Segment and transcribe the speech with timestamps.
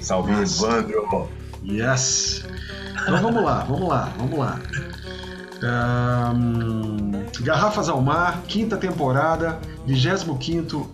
[0.00, 1.28] Salve, Evandro!
[1.64, 2.44] Yes!
[3.02, 4.60] Então vamos lá, vamos lá, vamos lá.
[5.62, 7.12] Um,
[7.42, 10.90] Garrafas ao Mar, quinta temporada, 25 uh,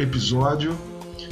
[0.00, 0.76] episódio.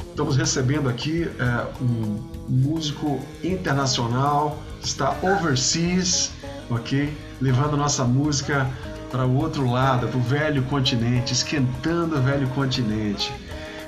[0.09, 6.31] Estamos recebendo aqui uh, um músico internacional, está overseas,
[6.69, 7.13] ok?
[7.39, 8.69] Levando nossa música
[9.11, 13.33] para o outro lado, para o velho continente, esquentando o velho continente.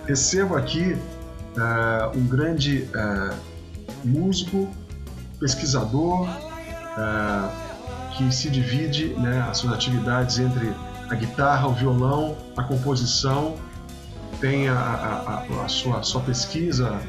[0.06, 0.98] Recebo aqui
[1.58, 3.36] uh, um grande uh,
[4.04, 4.70] músico,
[5.40, 7.50] pesquisador, uh,
[8.18, 10.74] que se divide né, as suas atividades entre
[11.10, 13.56] a guitarra, o violão, a composição,
[14.40, 17.00] tem a, a, a sua, a sua pesquisa,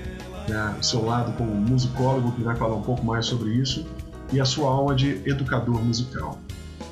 [0.48, 3.87] né, seu lado como musicólogo, que vai falar um pouco mais sobre isso,
[4.32, 6.38] e a sua alma de educador musical.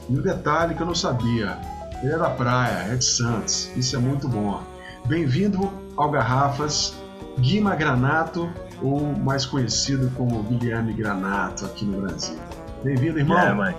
[0.08, 1.58] E um detalhe que eu não sabia,
[2.02, 4.62] ele é da praia, é de Santos, isso é muito bom.
[5.06, 6.94] Bem-vindo ao Garrafas,
[7.38, 12.38] Guima Granato, ou mais conhecido como Guilherme Granato aqui no Brasil.
[12.84, 13.38] Bem-vindo, irmão.
[13.38, 13.76] É, mãe.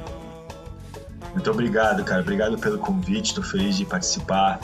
[1.33, 2.22] Muito obrigado, cara.
[2.22, 3.27] Obrigado pelo convite.
[3.27, 4.59] Estou feliz de participar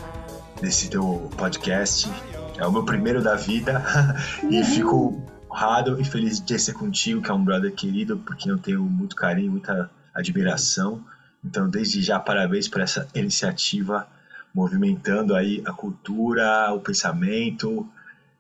[0.62, 2.10] desse teu podcast.
[2.58, 3.84] É o meu primeiro da vida
[4.50, 8.58] e fico honrado e feliz de ser contigo, que é um brother querido, porque eu
[8.58, 11.04] tenho muito carinho, muita admiração.
[11.44, 14.08] Então, desde já, parabéns por essa iniciativa
[14.54, 17.88] movimentando aí a cultura, o pensamento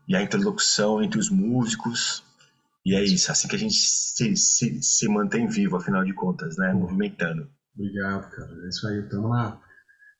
[0.09, 2.23] e a interlocução entre os músicos.
[2.83, 6.57] E é isso, assim que a gente se, se, se mantém vivo, afinal de contas,
[6.57, 6.73] né?
[6.73, 7.47] Movimentando.
[7.75, 8.49] Obrigado, cara.
[8.65, 8.99] É isso aí.
[8.99, 9.61] Estamos lá,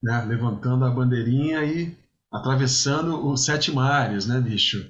[0.04, 0.24] né?
[0.26, 1.98] levantando a bandeirinha e
[2.32, 4.88] atravessando os sete mares, né, bicho?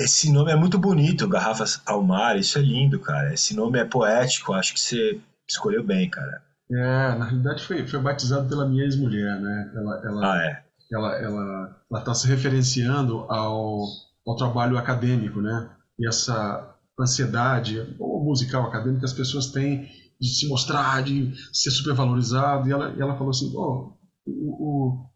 [0.00, 0.04] É.
[0.04, 2.36] Esse nome é muito bonito, Garrafas ao Mar.
[2.36, 3.32] Isso é lindo, cara.
[3.32, 4.54] Esse nome é poético.
[4.54, 6.42] Acho que você escolheu bem, cara.
[6.72, 9.72] É, na realidade foi, foi batizado pela minha ex-mulher, né?
[9.76, 10.64] Ela, ela, ah, é?
[10.92, 13.86] Ela, ela, ela está se referenciando ao,
[14.26, 15.70] ao trabalho acadêmico, né?
[15.98, 19.88] E essa ansiedade, ou musical acadêmica, que as pessoas têm
[20.20, 22.68] de se mostrar, de ser supervalorizado.
[22.68, 23.92] E ela, e ela falou assim: oh,
[24.26, 25.06] o, o,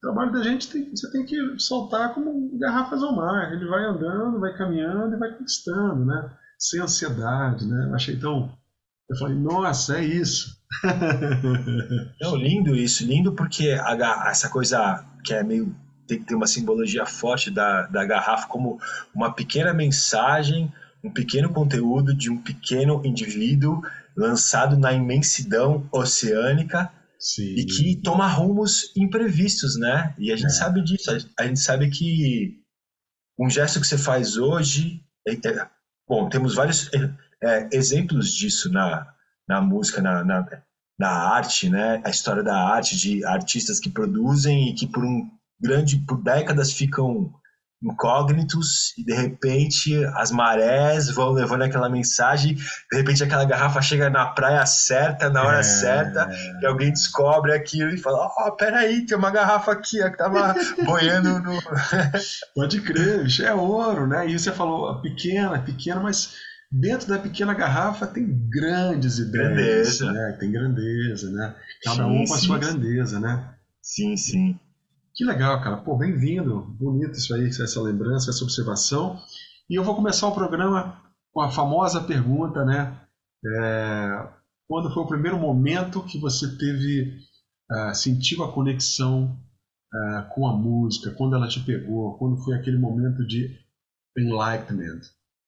[0.00, 3.52] trabalho da gente tem, você tem que soltar como garrafas ao mar.
[3.52, 6.30] Ele vai andando, vai caminhando e vai conquistando, né?
[6.58, 7.86] Sem ansiedade, né?
[7.88, 8.54] Eu achei tão.
[9.08, 10.56] Eu falei, nossa, é isso.
[12.20, 15.74] Não, lindo isso, lindo porque essa coisa que é meio
[16.06, 18.78] tem que ter uma simbologia forte da, da garrafa como
[19.14, 20.72] uma pequena mensagem,
[21.02, 23.82] um pequeno conteúdo de um pequeno indivíduo
[24.16, 27.54] lançado na imensidão oceânica Sim.
[27.54, 30.14] e que toma rumos imprevistos, né?
[30.18, 30.54] E a gente é.
[30.54, 32.60] sabe disso, a, gente sabe que
[33.38, 35.68] um gesto que você faz hoje, é, é,
[36.08, 36.90] bom, temos vários
[37.42, 39.06] é, exemplos disso na,
[39.48, 40.62] na música, na, na,
[40.98, 42.00] na arte, né?
[42.04, 45.30] A história da arte, de artistas que produzem e que por um
[45.60, 47.32] grande, por décadas ficam
[47.82, 54.08] incógnitos e de repente as marés vão levando aquela mensagem, de repente aquela garrafa chega
[54.08, 55.62] na praia certa, na hora é...
[55.62, 56.28] certa,
[56.60, 60.16] e alguém descobre aquilo e fala, ó, oh, peraí, tem uma garrafa aqui ó, que
[60.16, 61.60] tava boiando no...
[62.54, 64.26] Pode crer, bicho, é ouro, né?
[64.26, 66.34] E você falou, pequena, pequena, mas
[66.72, 70.12] dentro da pequena garrafa tem grandes ideias, grandeza.
[70.12, 70.36] né?
[70.40, 71.54] Tem grandeza, né?
[71.84, 73.50] Cada um com a sua grandeza, né?
[73.82, 74.58] Sim, sim.
[75.16, 75.78] Que legal, cara.
[75.78, 76.60] Pô, bem-vindo.
[76.78, 79.18] Bonito isso aí, essa lembrança, essa observação.
[79.68, 83.00] E eu vou começar o programa com a famosa pergunta, né?
[83.46, 84.28] É,
[84.68, 87.16] quando foi o primeiro momento que você teve,
[87.72, 89.40] uh, sentiu a conexão
[89.90, 91.12] uh, com a música?
[91.12, 92.18] Quando ela te pegou?
[92.18, 93.58] Quando foi aquele momento de
[94.18, 95.00] enlightenment,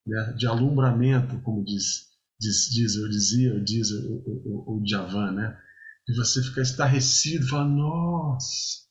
[0.07, 0.33] né?
[0.35, 2.07] de alumbramento, como diz,
[2.41, 5.59] diz, diz eu dizia, diz o, o, o, o Javan, né?
[6.07, 8.88] De você ficar estarrecido, falar, nossa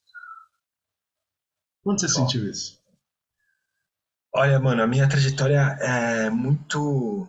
[1.87, 2.77] quando você Bom, sentiu isso?
[4.35, 7.25] Olha, mano, a minha trajetória é muito.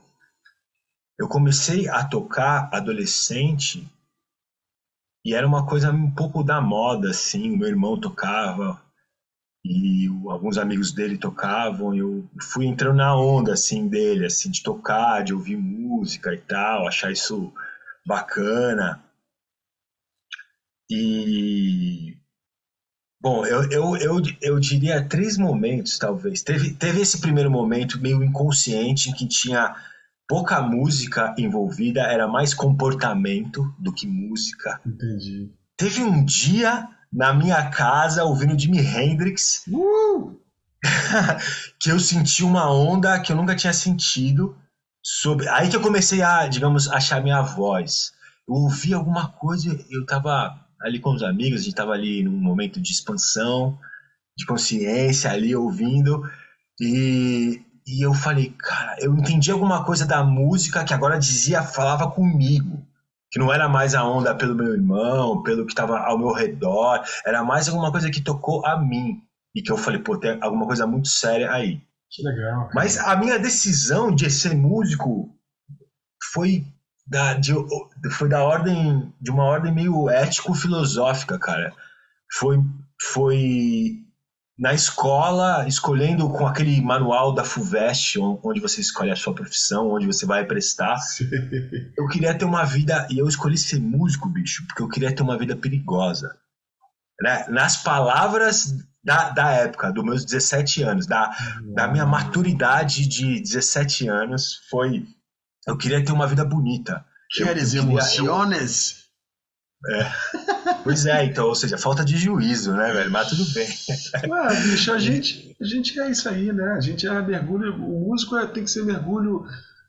[1.16, 3.88] Eu comecei a tocar adolescente
[5.24, 7.56] e era uma coisa um pouco da moda, assim.
[7.56, 8.82] Meu irmão tocava
[9.64, 11.94] e alguns amigos dele tocavam.
[11.94, 16.38] E eu fui entrando na onda, assim, dele, assim, de tocar, de ouvir música e
[16.38, 17.52] tal, achar isso
[18.05, 19.05] bacana.
[20.90, 22.19] E
[23.20, 26.43] Bom, eu, eu, eu, eu diria três momentos, talvez.
[26.43, 29.75] Teve, teve esse primeiro momento meio inconsciente, em que tinha
[30.29, 34.81] pouca música envolvida, era mais comportamento do que música.
[34.87, 35.50] Entendi.
[35.76, 40.38] Teve um dia na minha casa, ouvindo Jimi Hendrix, uh!
[41.81, 44.56] que eu senti uma onda que eu nunca tinha sentido.
[45.03, 45.49] Sobre...
[45.49, 48.12] Aí que eu comecei a, digamos, achar minha voz.
[48.47, 52.30] Eu ouvi alguma coisa, eu tava ali com os amigos, a gente estava ali num
[52.32, 53.78] momento de expansão,
[54.36, 56.22] de consciência, ali ouvindo,
[56.80, 62.10] e, e eu falei, cara, eu entendi alguma coisa da música que agora dizia, falava
[62.10, 62.86] comigo.
[63.30, 67.02] Que não era mais a onda pelo meu irmão, pelo que estava ao meu redor,
[67.26, 69.20] era mais alguma coisa que tocou a mim.
[69.54, 71.82] E que eu falei, pô, tem alguma coisa muito séria aí.
[72.10, 72.60] Que legal.
[72.60, 72.72] Cara.
[72.74, 75.28] Mas a minha decisão de ser músico
[76.32, 76.64] foi
[77.08, 77.52] da, de,
[78.12, 81.72] foi da ordem, de uma ordem meio ético-filosófica, cara.
[82.31, 82.58] Foi,
[83.00, 84.05] foi
[84.58, 90.06] na escola, escolhendo com aquele manual da FUVEST, onde você escolhe a sua profissão, onde
[90.06, 90.96] você vai prestar.
[90.96, 91.31] Sim.
[91.96, 95.22] Eu queria ter uma vida, e eu escolhi ser músico, bicho, porque eu queria ter
[95.22, 96.37] uma vida perigosa.
[97.20, 97.46] Né?
[97.49, 101.31] Nas palavras da, da época, dos meus 17 anos, da,
[101.75, 105.06] da minha maturidade de 17 anos, foi.
[105.69, 107.05] Eu queria ter uma vida bonita.
[107.31, 109.05] Queres emociones?
[109.87, 110.11] É.
[110.85, 113.11] Pois é, então, ou seja, falta de juízo, né, velho?
[113.11, 113.69] Mas tudo bem.
[114.32, 116.73] Ah, bicho, a gente, a gente é isso aí, né?
[116.73, 119.44] A gente é mergulho, o músico é, tem que ser mergulho,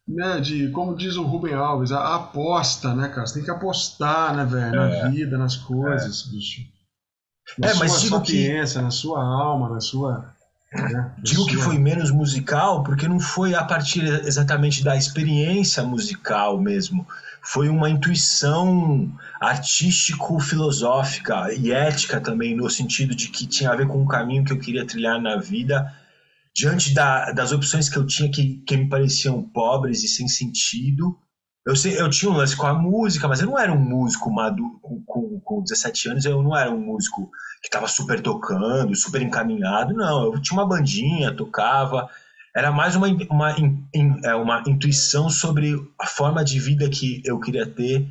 [0.07, 3.25] né, de, como diz o Rubem Alves, a, a aposta, né, cara?
[3.25, 5.03] Você tem que apostar, né, velho, é.
[5.03, 6.31] na vida, nas coisas, é.
[6.31, 6.61] bicho.
[7.57, 8.81] Na é, sua mas digo que...
[8.81, 10.35] na sua alma, na sua...
[10.71, 16.61] Né, digo que foi menos musical porque não foi a partir exatamente da experiência musical
[16.61, 17.07] mesmo
[17.41, 24.03] foi uma intuição artístico-filosófica e ética também, no sentido de que tinha a ver com
[24.03, 25.91] o caminho que eu queria trilhar na vida,
[26.53, 31.17] diante da, das opções que eu tinha que, que me pareciam pobres e sem sentido.
[31.69, 34.79] Eu, eu tinha um lance com a música, mas eu não era um músico maduro,
[34.81, 37.29] com, com, com 17 anos, eu não era um músico
[37.61, 40.33] que estava super tocando, super encaminhado, não.
[40.33, 42.09] Eu tinha uma bandinha, tocava,
[42.55, 43.55] era mais uma, uma,
[44.23, 48.07] é, uma intuição sobre a forma de vida que eu queria ter,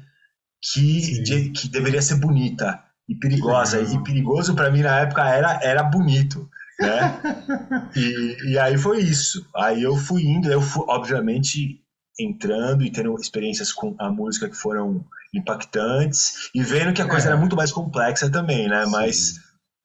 [0.63, 3.81] que, de, que deveria ser bonita e perigosa.
[3.81, 6.49] E perigoso para mim na época era, era bonito.
[6.79, 7.21] Né?
[7.97, 9.45] e, e aí foi isso.
[9.57, 11.81] Aí eu fui indo, eu fui, obviamente,
[12.19, 15.05] entrando e tendo experiências com a música que foram
[15.35, 17.29] impactantes e vendo que a coisa é.
[17.31, 18.85] era muito mais complexa também, né?
[18.85, 18.91] Sim.
[18.91, 19.35] Mas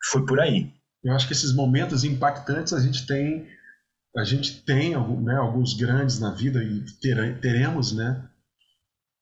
[0.09, 0.71] foi por aí.
[1.03, 3.47] Eu acho que esses momentos impactantes a gente tem
[4.15, 4.91] a gente tem
[5.21, 8.29] né, alguns grandes na vida e ter, teremos, né?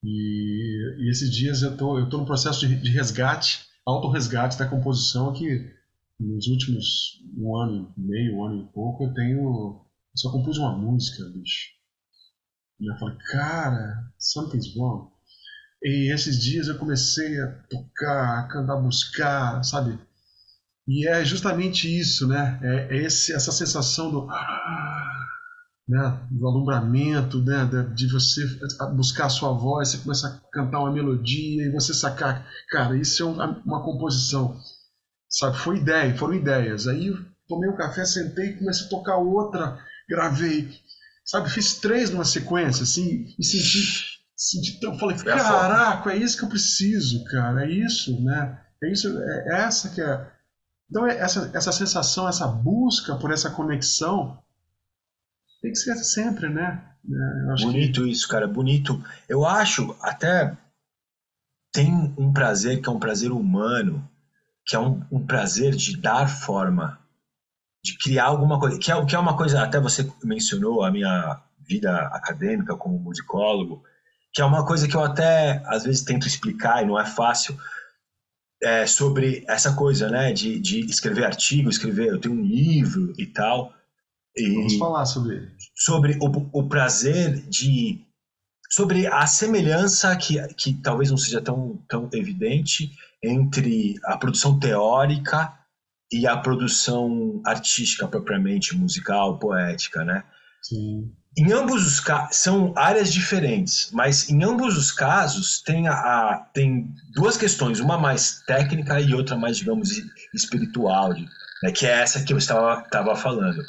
[0.03, 4.67] E, e, esses dias eu tô, eu tô no processo de, de resgate, autorresgate da
[4.67, 5.71] composição que
[6.19, 9.39] nos últimos um ano e meio, um ano e pouco, eu tenho.
[9.39, 11.69] Eu só compus uma música, bicho.
[12.87, 15.11] Eu falei, cara, something's wrong.
[15.83, 19.99] E esses dias eu comecei a tocar, a cantar, buscar, sabe?
[20.87, 22.59] E é justamente isso, né?
[22.61, 24.27] É, é esse, essa sensação do,
[25.87, 26.27] né?
[26.31, 27.69] do alumbramento, né?
[27.95, 28.41] de você
[28.95, 33.23] buscar a sua voz, você começa a cantar uma melodia e você sacar, cara, isso
[33.23, 34.59] é uma, uma composição,
[35.29, 35.57] sabe?
[35.57, 36.87] Foi ideia, foram ideias.
[36.87, 37.17] Aí eu
[37.47, 39.79] tomei um café, sentei, comecei a tocar outra,
[40.09, 40.69] gravei,
[41.23, 41.49] sabe?
[41.49, 46.49] Fiz três numa sequência, assim, e senti, senti então falei, caraca, é isso que eu
[46.49, 48.59] preciso, cara, é isso, né?
[48.83, 50.31] É isso, é essa que é
[50.91, 54.37] então, é essa, essa sensação, essa busca por essa conexão
[55.61, 56.83] tem que ser sempre, né?
[57.09, 58.11] É, bonito que...
[58.11, 59.01] isso, cara, bonito.
[59.27, 60.55] Eu acho até
[61.71, 64.07] tem um prazer que é um prazer humano,
[64.65, 66.99] que é um, um prazer de dar forma,
[67.83, 71.41] de criar alguma coisa, que é, que é uma coisa, até você mencionou a minha
[71.59, 73.83] vida acadêmica como musicólogo,
[74.33, 77.57] que é uma coisa que eu até às vezes tento explicar e não é fácil,
[78.61, 83.25] é, sobre essa coisa, né, de, de escrever artigo, escrever, eu tenho um livro e
[83.25, 83.73] tal.
[84.35, 88.05] E Vamos falar sobre sobre o, o prazer de
[88.69, 92.91] sobre a semelhança que, que talvez não seja tão, tão evidente
[93.21, 95.60] entre a produção teórica
[96.11, 100.23] e a produção artística propriamente musical, poética, né?
[100.61, 101.11] Sim.
[101.37, 106.37] Em ambos os casos, são áreas diferentes, mas em ambos os casos tem, a, a,
[106.53, 109.91] tem duas questões, uma mais técnica e outra mais, digamos,
[110.33, 111.13] espiritual,
[111.63, 113.63] né, que é essa que eu estava, estava falando.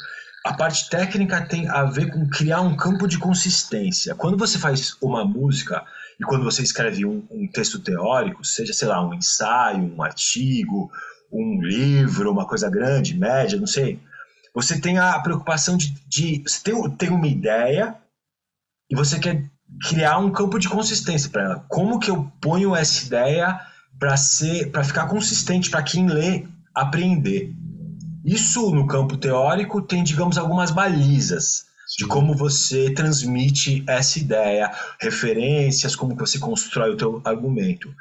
[0.45, 4.13] A parte técnica tem a ver com criar um campo de consistência.
[4.13, 5.85] Quando você faz uma música
[6.19, 10.91] e quando você escreve um, um texto teórico, seja, sei lá, um ensaio, um artigo,
[11.33, 13.99] um livro, uma coisa grande, média, não sei,
[14.53, 17.95] você tem a preocupação de, de você tem, tem uma ideia
[18.89, 19.49] e você quer
[19.81, 21.65] criar um campo de consistência para ela.
[21.67, 23.59] Como que eu ponho essa ideia
[23.99, 27.51] para ser, para ficar consistente para quem lê apreender?
[28.23, 31.65] Isso no campo teórico tem, digamos, algumas balizas
[31.97, 37.93] de como você transmite essa ideia, referências, como você constrói o teu argumento.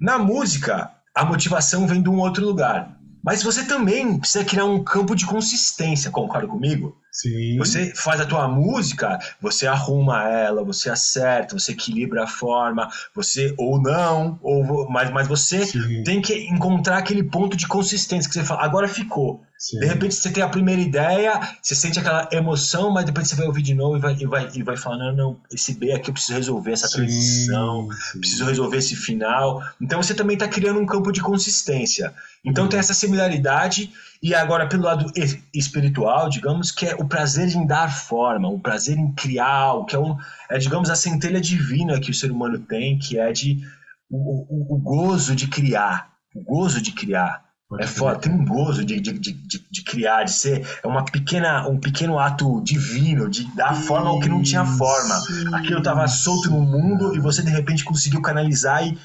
[0.00, 4.82] Na música, a motivação vem de um outro lugar Mas você também precisa criar um
[4.82, 6.96] campo de consistência, concorda comigo?
[7.12, 7.58] Sim.
[7.58, 13.52] Você faz a tua música, você arruma ela, você acerta, você equilibra a forma, você
[13.58, 16.02] ou não, ou mas, mas você Sim.
[16.04, 19.42] tem que encontrar aquele ponto de consistência que você fala, agora ficou.
[19.60, 19.78] Sim.
[19.78, 23.46] De repente você tem a primeira ideia, você sente aquela emoção, mas depois você vai
[23.46, 26.08] ouvir de novo e vai, e vai, e vai falar, não, não, esse B aqui
[26.08, 27.86] eu preciso resolver essa transição,
[28.18, 29.62] preciso resolver esse final.
[29.78, 32.14] Então você também está criando um campo de consistência.
[32.42, 35.12] Então tem essa similaridade e agora, pelo lado
[35.52, 39.98] espiritual, digamos que é o prazer em dar forma, o prazer em criar que é,
[39.98, 40.16] um,
[40.48, 43.60] é digamos, a centelha divina que o ser humano tem, que é de
[44.08, 47.49] o, o, o gozo de criar, o gozo de criar.
[47.78, 51.68] É foda, tem um gozo de, de, de, de, criar, de ser é uma pequena,
[51.68, 55.14] um pequeno ato divino, de dar forma ao que não tinha forma.
[55.56, 58.98] Aquilo estava solto no mundo e você de repente conseguiu canalizar e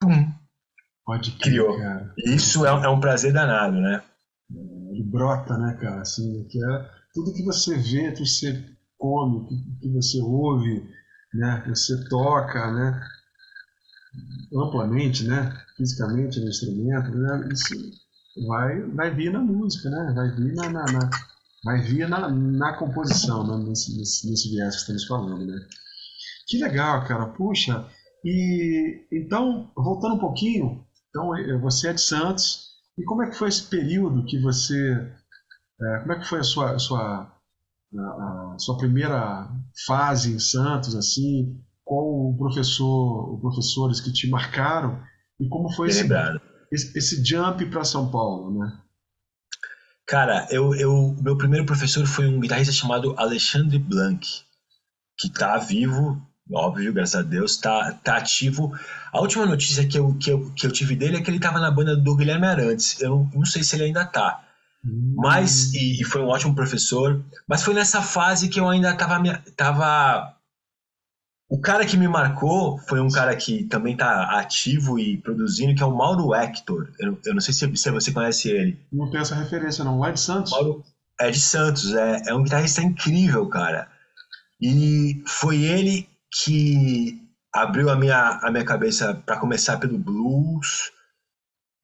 [0.00, 0.32] pum,
[1.04, 1.76] Pode criou.
[1.78, 2.12] Cara.
[2.18, 4.02] Isso é, é um prazer danado, né?
[4.96, 6.00] ele brota, né, cara?
[6.00, 8.64] Assim, que é tudo que você vê, que você
[8.98, 10.88] come, que, que você ouve,
[11.34, 11.64] né?
[11.68, 13.00] Você toca, né?
[14.54, 15.52] Amplamente, né?
[15.76, 17.48] Fisicamente no instrumento, né?
[17.52, 17.74] Isso
[18.46, 20.12] vai, vai vir na música, né?
[20.14, 21.10] Vai vir na, na, na
[21.64, 23.64] vai vir na, na composição, né?
[23.68, 25.66] nesse, nesse, nesse viés que estamos falando, né?
[26.46, 27.26] Que legal, cara.
[27.26, 27.86] Puxa.
[28.24, 32.66] E então, voltando um pouquinho, então você é de Santos,
[32.98, 35.12] e como é que foi esse período que você.
[35.80, 37.32] É, como é que foi a sua, a sua,
[37.94, 39.48] a sua primeira
[39.86, 41.60] fase em Santos, assim?
[41.84, 45.00] Qual o professor, os professores que te marcaram?
[45.38, 46.08] E como foi esse,
[46.76, 48.78] esse, esse, jump para São Paulo, né?
[50.06, 54.24] Cara, eu, eu, meu primeiro professor foi um guitarrista chamado Alexandre Blanc,
[55.18, 58.72] que está vivo óbvio, graças a Deus, tá, tá ativo.
[59.12, 61.58] A última notícia que eu, que, eu, que eu tive dele é que ele estava
[61.58, 63.00] na banda do Guilherme Arantes.
[63.00, 64.44] Eu não, não sei se ele ainda tá.
[64.84, 65.14] Hum.
[65.16, 69.42] Mas, e, e, foi um ótimo professor, mas foi nessa fase que eu ainda tava,
[69.56, 70.35] tava.
[71.48, 75.82] O cara que me marcou foi um cara que também tá ativo e produzindo, que
[75.82, 76.90] é o Mauro Hector.
[76.98, 78.80] Eu, eu não sei se, se você conhece ele.
[78.92, 80.04] Não tenho essa referência, não.
[80.04, 80.50] É de Santos?
[80.50, 80.82] Mauro,
[81.20, 83.88] é de Santos, é, é um guitarrista incrível, cara.
[84.60, 86.08] E foi ele
[86.42, 87.22] que
[87.52, 90.90] abriu a minha, a minha cabeça para começar pelo blues.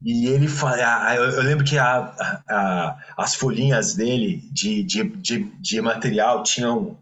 [0.04, 2.12] E ele fala, eu, lembro que a,
[2.48, 6.98] a, as folhinhas dele de, de, de, de, material tinham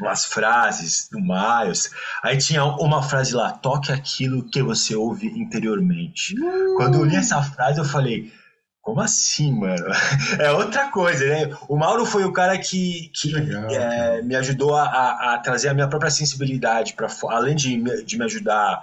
[0.00, 1.90] umas frases do Miles.
[2.22, 6.34] Aí tinha uma frase lá: toque aquilo que você ouve interiormente.
[6.40, 6.76] Uh!
[6.76, 8.32] Quando eu li essa frase, eu falei:
[8.80, 9.86] como assim, mano?
[10.40, 11.56] É outra coisa, né?
[11.68, 15.74] O Mauro foi o cara que, que Legal, é, me ajudou a, a, trazer a
[15.74, 18.82] minha própria sensibilidade, para além de, de me ajudar,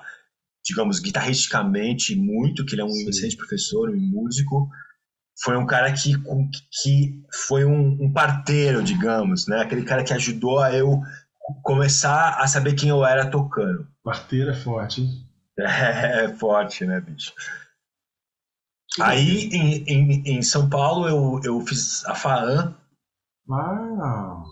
[0.63, 3.09] digamos, guitarristicamente muito, que ele é um Sim.
[3.09, 4.69] excelente professor, um músico,
[5.44, 6.13] foi um cara que,
[6.82, 9.62] que foi um, um parteiro, digamos, né?
[9.62, 11.01] Aquele cara que ajudou a eu
[11.63, 13.88] começar a saber quem eu era tocando.
[14.03, 15.10] Parteiro é forte, hein?
[15.60, 17.34] É, é forte, né, bicho?
[19.00, 22.75] Aí em, em, em, São Paulo eu, eu fiz a FAAN.
[23.50, 24.44] Ah,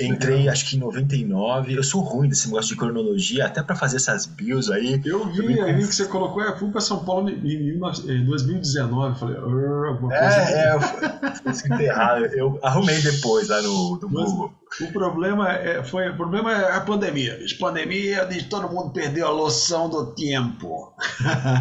[0.00, 1.76] Entrei acho que em 99.
[1.76, 5.02] Eu sou ruim desse negócio de cronologia, até para fazer essas bios aí.
[5.04, 9.18] Eu vi aí que você colocou, é, fui para São Paulo em, 2019.
[9.18, 10.24] Falei, alguma coisa.
[10.24, 10.80] É, é eu,
[11.76, 12.24] eu, errado.
[12.26, 14.52] eu arrumei depois lá no, no Google.
[14.80, 17.36] O problema é, foi, o problema é a pandemia.
[17.36, 20.94] A pandemia, todo mundo perdeu a noção do tempo.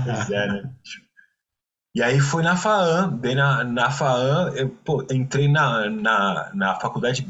[0.06, 0.70] Pois é, né?
[1.96, 6.76] E aí foi na FAAN, bem na, na FAAN, eu pô, entrei na, na, na
[6.76, 7.28] faculdade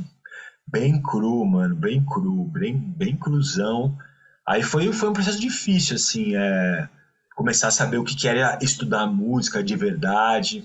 [0.68, 3.98] bem cru, mano, bem cru, bem, bem cruzão.
[4.48, 6.90] Aí foi, foi um processo difícil, assim, é,
[7.36, 10.64] começar a saber o que, que era estudar música de verdade.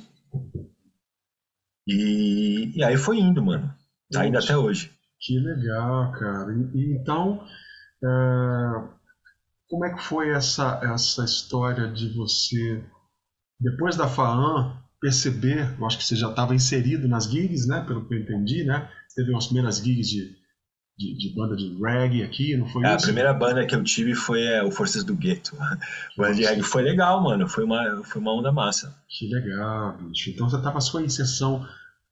[1.87, 3.73] E, e aí foi indo, mano.
[4.11, 4.93] Tá indo até hoje.
[5.21, 6.53] Que legal, cara.
[6.75, 7.45] E, então,
[8.05, 8.89] é,
[9.69, 12.85] como é que foi essa, essa história de você
[13.63, 17.81] depois da FAAN, perceber, eu acho que você já estava inserido nas gigs, né?
[17.81, 18.89] Pelo que eu entendi, né?
[19.17, 20.37] Teve umas primeiras gigs de,
[20.97, 23.05] de, de, banda de reggae aqui, não foi é, isso?
[23.05, 25.57] A primeira banda que eu tive foi é, o Forças do Gueto.
[26.17, 27.49] banda de reggae foi legal, mano.
[27.49, 28.97] Foi uma, foi uma onda massa.
[29.09, 30.31] Que legal, bicho.
[30.31, 31.67] Então você estava sua inserção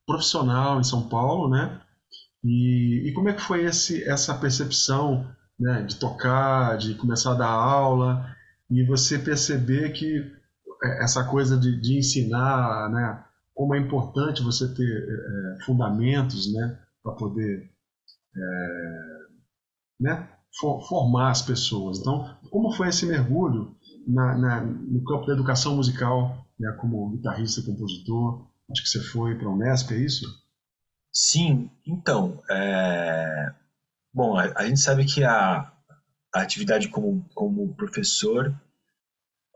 [0.05, 1.81] profissional em São Paulo, né?
[2.43, 7.37] E, e como é que foi esse, essa percepção né, de tocar, de começar a
[7.37, 8.35] dar aula
[8.69, 10.40] e você perceber que
[10.83, 16.79] essa coisa de, de ensinar, né, como é importante você ter é, é fundamentos, né,
[17.03, 17.71] para poder
[18.37, 19.01] é,
[20.01, 21.99] né, for, formar as pessoas.
[21.99, 27.63] Então, como foi esse mergulho na, na, no campo da educação musical né, como guitarrista
[27.63, 28.47] compositor.
[28.71, 30.27] Acho que você foi para a Unesp, é isso?
[31.11, 33.53] Sim, então, é...
[34.13, 35.73] bom, a, a, gente sabe que a,
[36.33, 38.55] a atividade como, como professor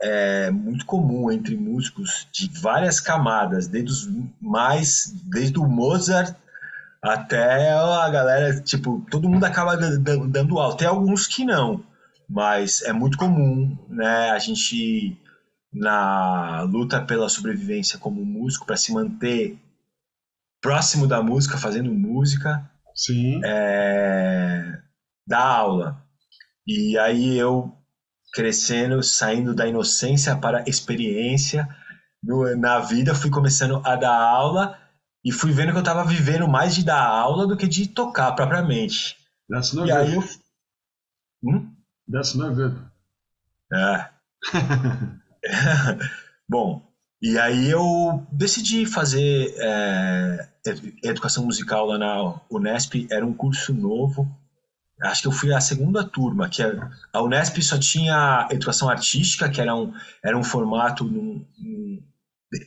[0.01, 4.09] é muito comum entre músicos de várias camadas, desde os
[4.41, 6.35] mais, desde o Mozart
[7.03, 10.77] até a galera, tipo, todo mundo acaba dando, dando aula.
[10.77, 11.85] Tem alguns que não,
[12.29, 14.31] mas é muito comum, né?
[14.31, 15.19] A gente
[15.73, 19.59] na luta pela sobrevivência como músico para se manter
[20.63, 24.79] próximo da música, fazendo música, sim, é,
[25.27, 26.03] dar aula.
[26.67, 27.77] E aí eu
[28.35, 31.69] crescendo, saindo da inocência para a experiência
[32.23, 34.79] no, na vida, fui começando a dar aula
[35.25, 38.33] e fui vendo que eu estava vivendo mais de dar aula do que de tocar
[38.33, 39.17] propriamente.
[39.49, 39.93] That's no e good.
[39.93, 40.25] aí eu...
[41.45, 41.75] Hum?
[42.11, 42.77] That's no good.
[43.73, 44.09] É.
[46.49, 46.83] Bom,
[47.23, 50.49] e aí eu decidi fazer é,
[51.03, 54.29] educação musical lá na Unesp, era um curso novo,
[55.03, 56.73] acho que eu fui a segunda turma, que é,
[57.13, 62.03] a Unesp só tinha educação artística, que era um, era um formato um, um,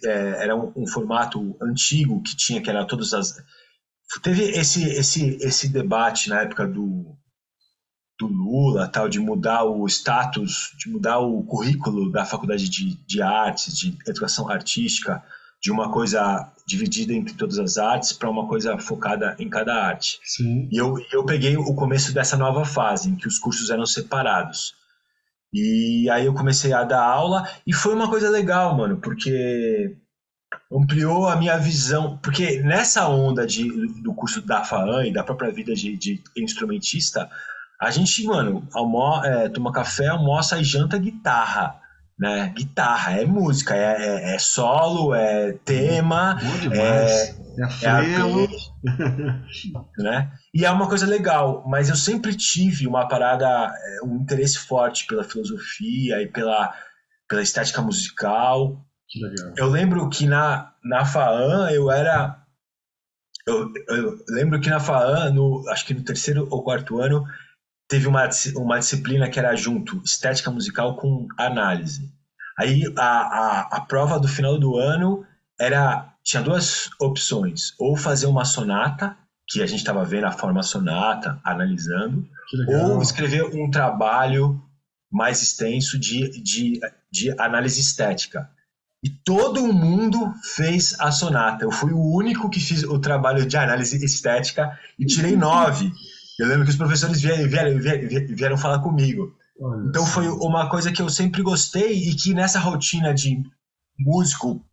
[0.03, 3.35] é, era um, um, formato antigo que tinha que era todas as
[4.21, 7.15] teve esse esse esse debate na época do
[8.19, 13.21] do Lula tal de mudar o status de mudar o currículo da faculdade de, de
[13.21, 15.23] artes de educação artística
[15.61, 20.19] de uma coisa dividida entre todas as artes para uma coisa focada em cada arte.
[20.23, 20.67] Sim.
[20.69, 24.75] E eu, eu peguei o começo dessa nova fase, em que os cursos eram separados.
[25.53, 29.95] E aí eu comecei a dar aula e foi uma coisa legal, mano, porque
[30.69, 32.17] ampliou a minha visão.
[32.17, 33.69] Porque nessa onda de,
[34.03, 37.29] do curso da FAAN e da própria vida de, de instrumentista,
[37.79, 41.79] a gente, mano, almo é, toma café, almoça e janta guitarra
[42.17, 42.51] né?
[42.55, 46.37] Guitarra, é música, é, é, é solo, é tema,
[46.71, 48.01] é, é, é
[50.03, 50.31] né?
[50.53, 55.05] E é uma coisa legal, mas eu sempre tive uma parada, é, um interesse forte
[55.05, 56.73] pela filosofia e pela,
[57.27, 58.83] pela estética musical.
[59.55, 62.43] Eu lembro que na, na FAAN eu era.
[63.45, 67.25] Eu, eu lembro que na FAAN, no, acho que no terceiro ou quarto ano,
[67.87, 72.11] teve uma, uma disciplina que era junto estética musical com análise.
[72.59, 75.25] Aí a, a, a prova do final do ano
[75.59, 79.15] era tinha duas opções, ou fazer uma sonata,
[79.47, 82.27] que a gente estava vendo a forma sonata, analisando,
[82.67, 84.61] ou escrever um trabalho
[85.09, 88.49] mais extenso de, de, de análise estética.
[89.01, 91.63] E todo mundo fez a sonata.
[91.63, 95.91] Eu fui o único que fiz o trabalho de análise estética e tirei nove.
[96.37, 99.35] Eu lembro que os professores vieram, vieram, vieram, vieram falar comigo.
[99.89, 103.41] Então foi uma coisa que eu sempre gostei e que nessa rotina de
[103.99, 104.63] músico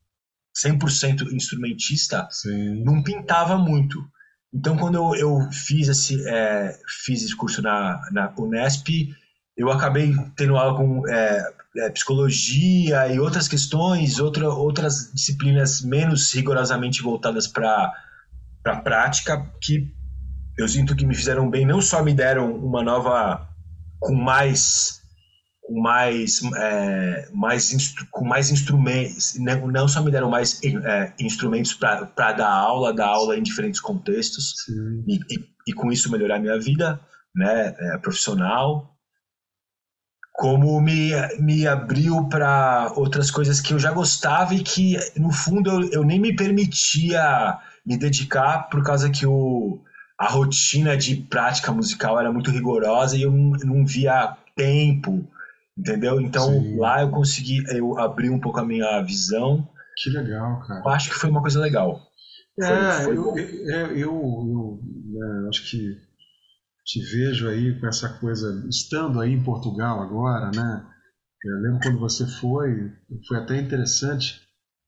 [0.57, 2.85] 100% instrumentista Sim.
[2.85, 4.05] não pintava muito.
[4.53, 8.89] Então quando eu, eu fiz, esse, é, fiz esse curso na, na Unesp,
[9.57, 16.33] eu acabei tendo aula com é, é, psicologia e outras questões, outra, outras disciplinas menos
[16.33, 17.93] rigorosamente voltadas para
[18.65, 19.93] a prática, que
[20.57, 23.49] eu sinto que me fizeram bem, não só me deram uma nova,
[24.05, 25.01] com mais,
[25.63, 31.73] com mais, é, mais com mais instrumentos, não, não só me deram mais é, instrumentos
[31.73, 34.69] para dar aula, dar aula em diferentes contextos
[35.09, 37.01] e, e, e, com isso melhorar minha vida,
[37.35, 38.95] né, é, profissional,
[40.35, 45.71] como me, me abriu para outras coisas que eu já gostava e que no fundo
[45.71, 49.81] eu, eu nem me permitia me dedicar por causa que o
[50.19, 55.27] a rotina de prática musical era muito rigorosa e eu não, não via tempo,
[55.77, 56.21] entendeu?
[56.21, 56.79] Então Sim.
[56.79, 59.69] lá eu consegui, eu abri um pouco a minha visão.
[59.97, 60.81] Que legal, cara.
[60.85, 62.01] Eu acho que foi uma coisa legal.
[62.61, 62.65] É,
[63.05, 65.97] foi, foi eu, eu, eu, eu né, acho que
[66.85, 70.87] te vejo aí com essa coisa, estando aí em Portugal agora, né?
[71.43, 72.93] Eu lembro quando você foi,
[73.27, 74.41] foi até interessante.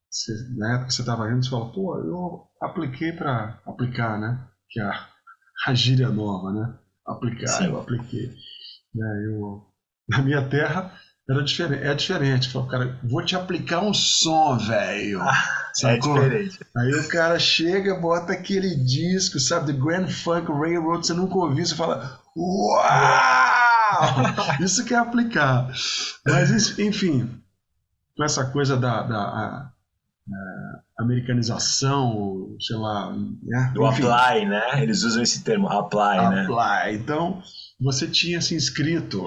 [0.09, 4.47] Você, na época que você estava indo, você falou, pô, eu apliquei para aplicar, né?
[4.69, 5.07] Que a
[5.65, 6.73] a gíria nova, né?
[7.05, 7.65] Aplicar, Sim.
[7.67, 8.33] eu apliquei.
[8.93, 9.25] Né?
[9.27, 9.65] Eu,
[10.09, 10.91] na minha terra
[11.29, 12.49] era diferente, é diferente.
[12.49, 15.21] Falei, cara, vou te aplicar um som, velho.
[15.21, 16.59] Ah, é diferente.
[16.75, 21.65] Aí o cara chega, bota aquele disco, sabe, The Grand Funk Railroad, você nunca ouviu,
[21.65, 22.77] você fala, uau!
[24.63, 25.69] Isso que é aplicar.
[26.25, 27.41] Mas, enfim,
[28.15, 29.71] com essa coisa da, da
[30.33, 33.15] a, americanização, sei lá.
[33.43, 33.71] Né?
[33.73, 34.83] Do Enfim, apply, né?
[34.83, 36.29] Eles usam esse termo, apply, apply.
[36.29, 36.41] né?
[36.43, 36.95] Apply.
[36.95, 37.41] Então,
[37.79, 39.25] você tinha se inscrito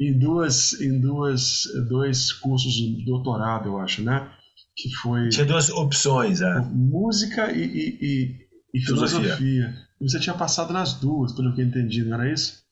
[0.00, 4.28] em duas, em duas, dois cursos de doutorado, eu acho, né?
[4.76, 5.28] Que foi.
[5.28, 6.60] Tinha duas opções, é.
[6.60, 8.36] Música e, e, e,
[8.74, 9.36] e filosofia.
[9.36, 9.84] filosofia.
[10.00, 12.64] Você tinha passado nas duas, pelo que eu entendi, não era isso?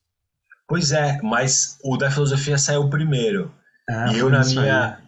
[0.68, 3.52] Pois é, mas o da filosofia saiu primeiro.
[3.88, 4.98] É, e eu, na minha,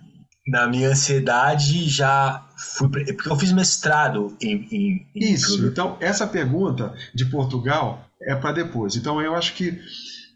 [0.46, 2.88] na minha ansiedade, já fui.
[2.88, 4.68] Porque eu fiz mestrado em.
[4.70, 8.96] em, em Isso, então essa pergunta de Portugal é para depois.
[8.96, 9.80] Então eu acho que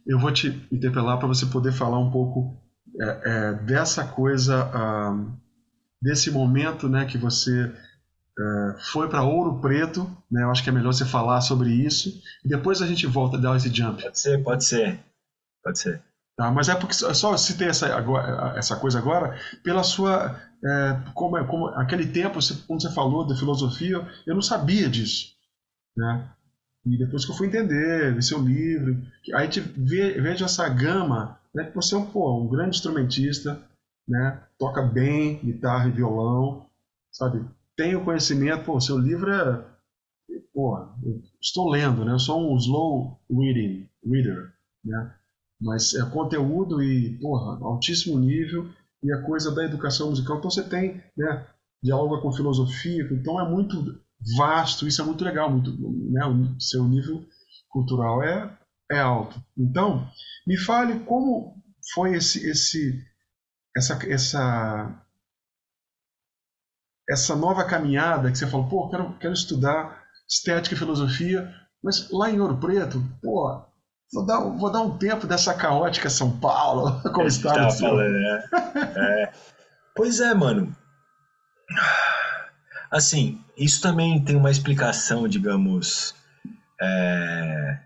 [0.07, 2.57] eu vou te interpelar para você poder falar um pouco
[3.01, 5.39] é, é, dessa coisa, uh,
[6.01, 10.11] desse momento né, que você uh, foi para Ouro Preto.
[10.31, 12.23] Né, eu acho que é melhor você falar sobre isso.
[12.45, 14.03] E depois a gente volta a dar esse jump.
[14.03, 14.99] Pode ser, pode ser.
[15.63, 16.03] Pode ser.
[16.39, 17.89] Tá, mas é porque só citei essa,
[18.55, 20.41] essa coisa agora pela sua.
[20.65, 25.35] É, como, é, como aquele tempo, quando você falou de filosofia, eu não sabia disso.
[25.97, 26.31] Né?
[26.87, 29.03] E depois que eu fui entender, vi seu livro,
[29.35, 33.61] aí te ve, vejo essa gama, né, que você é um, pô, um grande instrumentista,
[34.07, 36.67] né, toca bem guitarra e violão,
[37.11, 37.45] sabe?
[37.77, 39.65] Tem o conhecimento, pô, seu livro é,
[40.55, 40.89] pô,
[41.41, 42.13] estou lendo, né?
[42.13, 44.53] Eu sou um slow reading, reader,
[44.85, 45.18] né?
[45.61, 48.71] Mas é conteúdo e, porra, altíssimo nível
[49.03, 50.39] e a coisa da educação musical.
[50.39, 51.47] Então você tem, né,
[51.83, 54.01] diálogo com filosofia, então é muito
[54.37, 55.71] vasto, isso é muito legal, muito,
[56.11, 57.25] né, o seu nível
[57.69, 58.59] cultural é,
[58.91, 59.41] é alto.
[59.57, 60.09] Então,
[60.47, 61.63] me fale como
[61.95, 63.05] foi esse, esse,
[63.77, 65.05] essa, essa,
[67.09, 72.31] essa nova caminhada que você falou, pô, quero, quero estudar estética e filosofia, mas lá
[72.31, 73.65] em Ouro Preto, pô,
[74.13, 78.45] vou dar, vou dar um tempo dessa caótica São Paulo, como está tá falando, né?
[78.97, 79.33] é.
[79.95, 80.75] Pois é, mano.
[82.91, 86.15] Assim, isso também tem uma explicação, digamos,
[86.81, 87.79] é,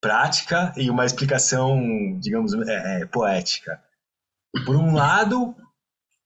[0.00, 3.82] prática e uma explicação, digamos, é, é, poética.
[4.64, 5.56] Por um lado,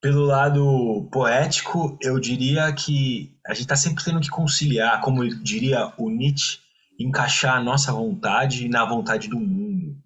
[0.00, 5.92] pelo lado poético, eu diria que a gente está sempre tendo que conciliar, como diria
[5.96, 6.58] o Nietzsche,
[6.98, 9.96] encaixar a nossa vontade na vontade do mundo,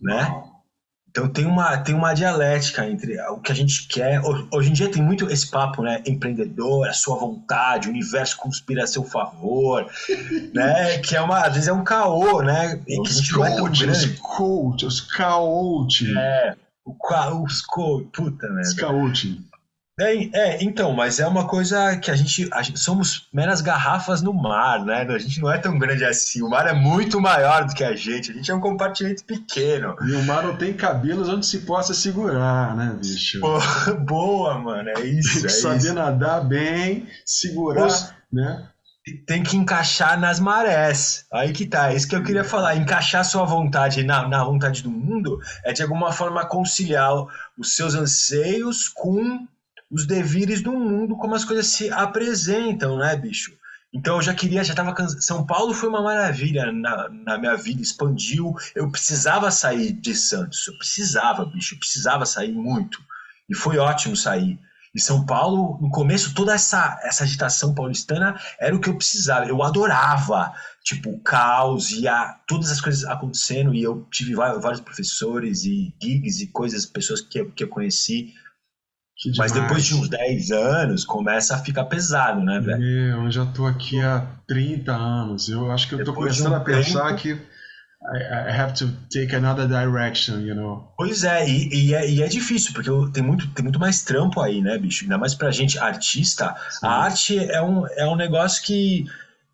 [0.00, 0.42] né?
[1.08, 4.20] Então tem uma, tem uma dialética entre o que a gente quer.
[4.52, 6.02] Hoje em dia tem muito esse papo, né?
[6.06, 9.90] Empreendedor, a sua vontade, o universo conspira a seu favor,
[10.52, 10.98] né?
[10.98, 12.82] Que é uma, às vezes é um caô, né?
[13.00, 16.18] Os coach, é os coach, os coach.
[16.18, 18.60] É, os coach, puta, né?
[18.60, 19.40] Os coach.
[19.98, 24.20] É, é, então, mas é uma coisa que a gente, a gente somos meras garrafas
[24.20, 25.06] no mar, né?
[25.08, 26.42] A gente não é tão grande assim.
[26.42, 28.30] O mar é muito maior do que a gente.
[28.30, 29.96] A gente é um compartimento pequeno.
[30.06, 33.40] E o mar não tem cabelos onde se possa segurar, né, bicho?
[33.40, 33.58] Pô,
[34.04, 34.90] boa, mano.
[34.90, 35.32] É isso.
[35.32, 35.94] Tem que é saber isso.
[35.94, 38.12] nadar bem, segurar, Os...
[38.30, 38.68] né?
[39.24, 41.26] tem que encaixar nas marés.
[41.32, 42.76] Aí que tá, é isso que eu queria falar.
[42.76, 47.12] Encaixar sua vontade na, na vontade do mundo é de alguma forma conciliar
[47.56, 49.46] os seus anseios com
[49.90, 53.52] os devires do mundo, como as coisas se apresentam, né, bicho?
[53.92, 55.22] Então eu já queria, já tava cansado.
[55.22, 58.54] São Paulo foi uma maravilha na, na minha vida, expandiu.
[58.74, 62.98] Eu precisava sair de Santos, eu precisava, bicho, eu precisava sair muito.
[63.48, 64.58] E foi ótimo sair.
[64.94, 69.46] E São Paulo, no começo, toda essa, essa agitação paulistana era o que eu precisava.
[69.46, 73.74] Eu adorava, tipo, o caos e a, todas as coisas acontecendo.
[73.74, 78.34] E eu tive vários, professores e gigs e coisas, pessoas que, que eu conheci
[79.36, 82.78] mas depois de uns 10 anos começa a ficar pesado, né, velho?
[82.78, 85.48] Meu, eu já tô aqui há 30 anos.
[85.48, 87.20] Eu acho que eu depois tô começando um a pensar tempo...
[87.20, 87.56] que
[88.14, 90.92] I, have to take another direction, you know.
[90.96, 94.40] Pois é e, e, é, e é difícil, porque tem muito, tem muito mais trampo
[94.40, 95.04] aí, né, bicho?
[95.04, 96.54] Ainda mais pra gente artista.
[96.70, 96.86] Sim.
[96.86, 99.06] A arte é um, é um negócio que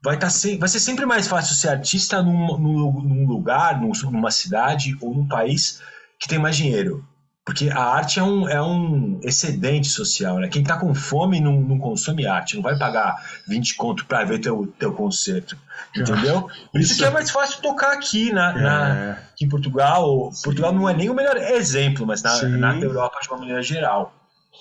[0.03, 4.31] vai, tá se, vai ser sempre mais fácil ser artista num, num, num lugar, numa
[4.31, 5.81] cidade ou num país
[6.21, 7.07] que tem mais dinheiro.
[7.44, 10.46] Porque a arte é um, é um excedente social, né?
[10.46, 13.16] Quem tá com fome não, não consome arte, não vai pagar
[13.48, 15.59] 20 conto para ver teu, teu concerto,
[15.96, 16.42] entendeu?
[16.70, 18.62] Por isso, isso que é mais fácil tocar aqui, na, é.
[18.62, 20.31] na aqui em Portugal.
[20.33, 20.44] Sim.
[20.44, 24.14] Portugal não é nem o melhor exemplo, mas na, na Europa de uma maneira geral,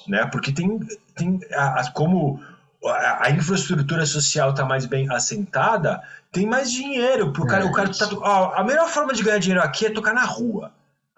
[0.08, 0.26] né?
[0.26, 0.80] Porque tem,
[1.16, 2.42] tem a, a, como
[2.84, 7.66] a, a infraestrutura social está mais bem assentada, tem mais dinheiro pro é, cara.
[7.68, 10.72] O cara tá, ó, a melhor forma de ganhar dinheiro aqui é tocar na rua.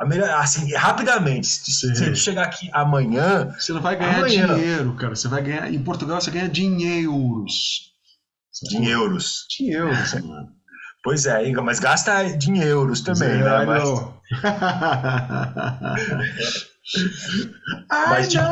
[0.06, 1.48] Melhor, assim, rapidamente.
[1.48, 3.54] Se, você chegar aqui amanhã.
[3.58, 5.16] Você não vai ganhar amanhã, dinheiro, cara.
[5.16, 5.74] Você vai ganhar.
[5.74, 7.92] Em Portugal você ganha dinheiros.
[8.70, 9.46] Dinheiros.
[9.50, 10.50] Dinheiros, mano.
[11.04, 13.66] Pois é, mas gasta em euros também, é, né?
[13.66, 13.90] Mas...
[16.96, 18.44] I mas, tipo...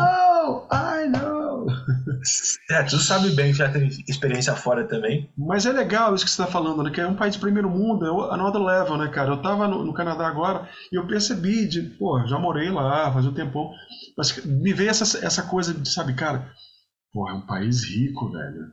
[0.72, 1.41] I know.
[2.70, 5.30] É, tu sabe bem que já tem experiência fora também.
[5.38, 6.92] Mas é legal isso que você está falando, né?
[6.92, 9.32] Que é um país de primeiro mundo, é another level, né, cara?
[9.32, 13.26] Eu estava no, no, Canadá agora e eu percebi, de, pô, já morei lá faz
[13.26, 13.72] um tempão,
[14.18, 16.50] mas me veio essa, essa coisa de, sabe, cara,
[17.12, 18.72] pô, é um país rico, velho.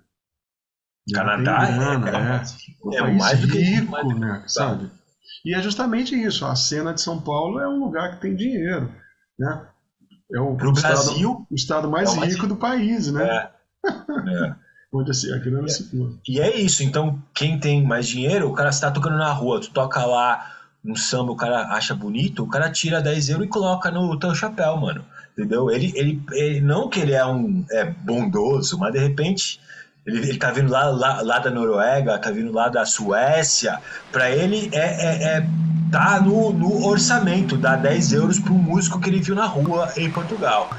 [1.13, 4.91] Canadá grana, é, é, é, um país mais rico, mais né, sabe?
[5.45, 8.93] E é justamente isso, a cena de São Paulo é um lugar que tem dinheiro,
[9.39, 9.67] né?
[10.33, 13.51] É o, estado, Brasil, o estado mais, é mais rico do país, né?
[13.85, 13.89] É.
[13.89, 14.55] é.
[14.93, 15.67] Onde assim, aqui não é,
[16.27, 19.71] E é isso, então quem tem mais dinheiro, o cara está tocando na rua, tu
[19.71, 23.91] toca lá um samba, o cara acha bonito, o cara tira 10 euros e coloca
[23.91, 25.05] no teu chapéu, mano.
[25.33, 25.71] Entendeu?
[25.71, 29.61] Ele, ele, ele não que ele é um é bondoso, mas de repente
[30.07, 33.79] ele, ele tá vindo lá, lá, lá da Noruega, tá vindo lá da Suécia.
[34.11, 35.47] Para ele é, é, é,
[35.91, 39.93] tá no, no orçamento, dá 10 euros para um músico que ele viu na rua
[39.97, 40.71] em Portugal.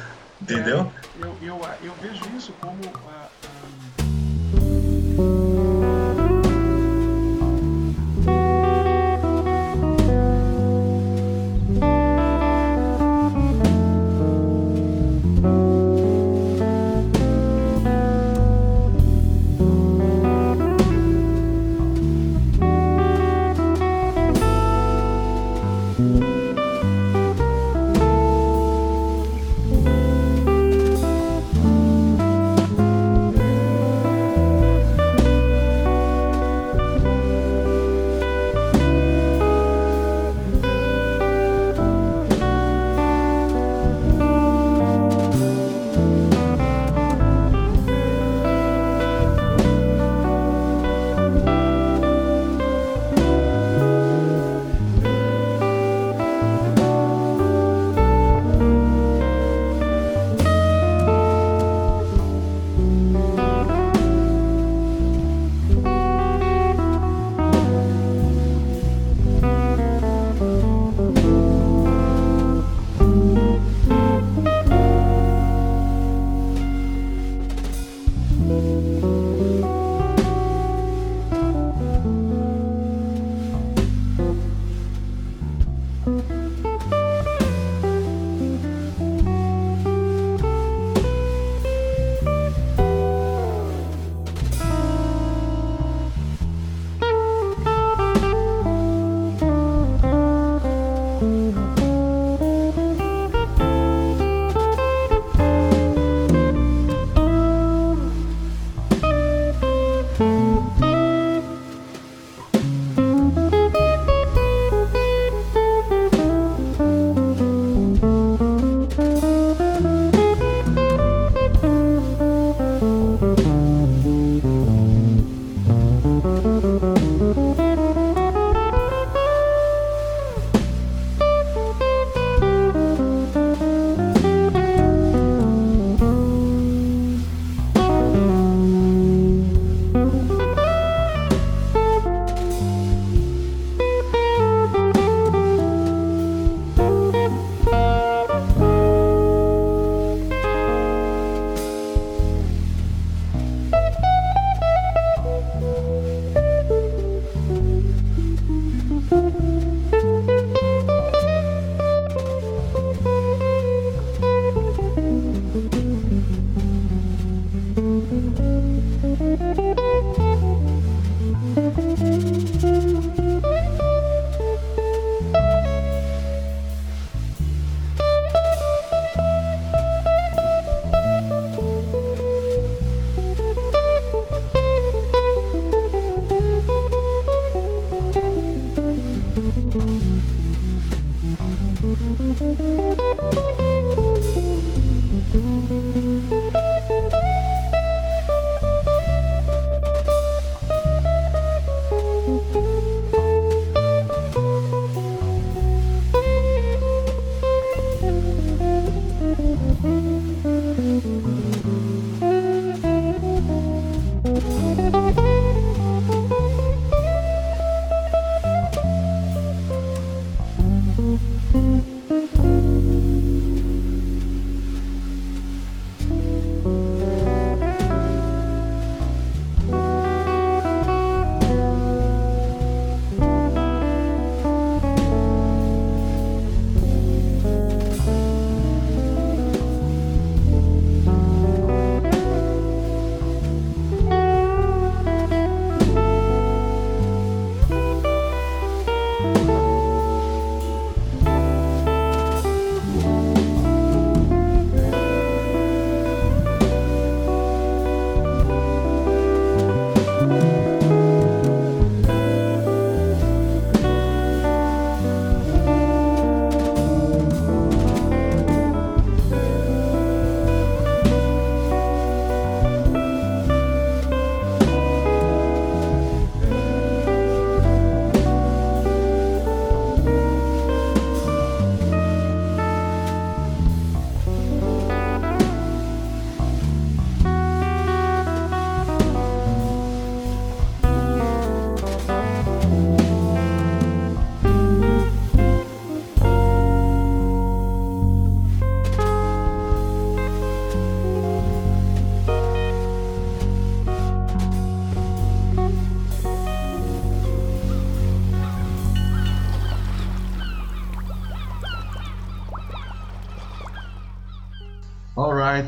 [0.41, 0.91] Entendeu?
[1.21, 2.75] É, eu, eu, eu, vejo isso como.
[2.75, 3.18] Uh,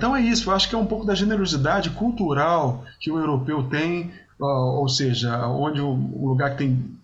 [0.02, 0.50] então é isso.
[0.50, 5.46] Eu acho que é um pouco da generosidade cultural que o europeu tem, ou seja,
[5.46, 6.98] onde um lugar que tem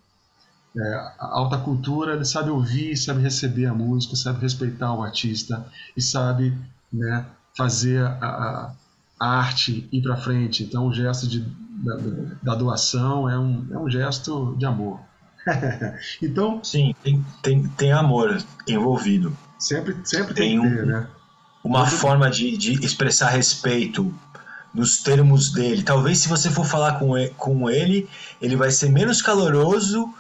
[0.76, 5.64] é, alta cultura, ele sabe ouvir, sabe receber a música, sabe respeitar o artista
[5.96, 6.58] e sabe
[6.92, 7.24] né,
[7.56, 8.74] fazer a,
[9.20, 10.64] a arte ir para frente.
[10.64, 11.98] Então, o gesto de, da,
[12.42, 15.00] da, doação é um, é um gesto de amor.
[16.20, 19.38] então, Sim, tem, tem, tem amor envolvido.
[19.60, 21.08] Sempre, sempre tem, tem que ter, né?
[21.68, 21.98] Uma Muito...
[21.98, 24.14] forma de, de expressar respeito
[24.74, 25.84] nos termos dele.
[25.84, 28.08] Talvez se você for falar com ele, com ele,
[28.42, 30.14] ele vai ser menos caloroso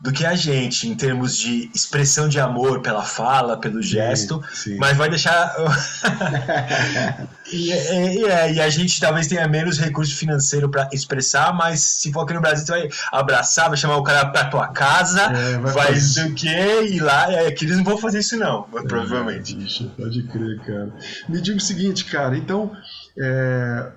[0.00, 4.72] do que a gente em termos de expressão de amor pela fala, pelo gesto, sim,
[4.72, 4.76] sim.
[4.76, 5.56] mas vai deixar.
[7.52, 12.12] e, e, e, e, a gente talvez tenha menos recurso financeiro para expressar, mas se
[12.12, 15.58] for aqui no Brasil, você vai abraçar, vai chamar o cara para tua casa, é,
[15.58, 16.88] vai, vai fazer o quê?
[16.92, 19.56] E lá, é, aqui eles não vão fazer isso, não, é, provavelmente.
[19.56, 20.94] Bicho, pode crer, cara.
[21.28, 22.70] Me diga o seguinte, cara, então,
[23.18, 23.90] é,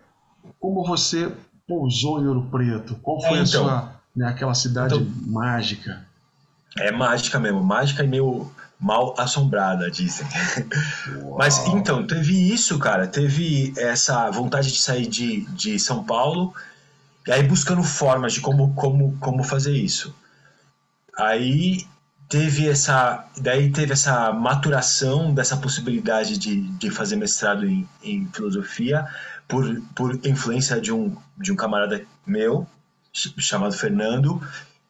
[0.60, 1.32] como você
[1.68, 2.96] pousou em Ouro Preto?
[3.04, 4.28] Qual foi é, então, a sua né?
[4.28, 6.06] Aquela cidade então, mágica.
[6.78, 10.26] É mágica mesmo, mágica e meio mal assombrada, dizem.
[11.24, 11.38] Uau.
[11.38, 16.54] Mas então, teve isso, cara, teve essa vontade de sair de, de São Paulo
[17.28, 20.16] e aí buscando formas de como, como, como fazer isso.
[21.16, 21.86] Aí
[22.28, 29.06] teve essa daí teve essa maturação dessa possibilidade de, de fazer mestrado em, em filosofia
[29.48, 32.66] por, por influência de um, de um camarada meu
[33.14, 34.42] chamado Fernando,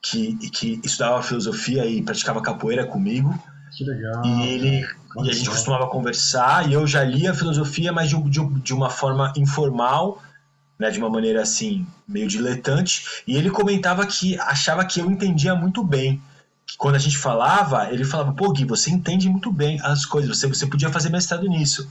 [0.01, 3.37] que, que estudava filosofia e praticava capoeira comigo.
[3.75, 4.25] Que legal.
[4.25, 4.87] E, ele,
[5.23, 8.89] e a gente costumava conversar, e eu já lia filosofia, mas de, de, de uma
[8.89, 10.21] forma informal,
[10.77, 15.55] né, de uma maneira assim, meio diletante, e ele comentava que achava que eu entendia
[15.55, 16.21] muito bem.
[16.65, 20.37] Que quando a gente falava, ele falava, pô, Gui, você entende muito bem as coisas,
[20.37, 21.89] você, você podia fazer mestrado nisso.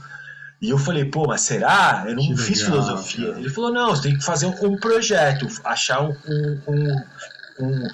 [0.61, 2.03] E eu falei, pô, mas será?
[2.07, 3.27] Eu não que fiz legal, filosofia.
[3.29, 3.39] Cara.
[3.39, 6.15] Ele falou, não, você tem que fazer um, projeto, achar um,
[6.67, 7.03] um,
[7.59, 7.87] um,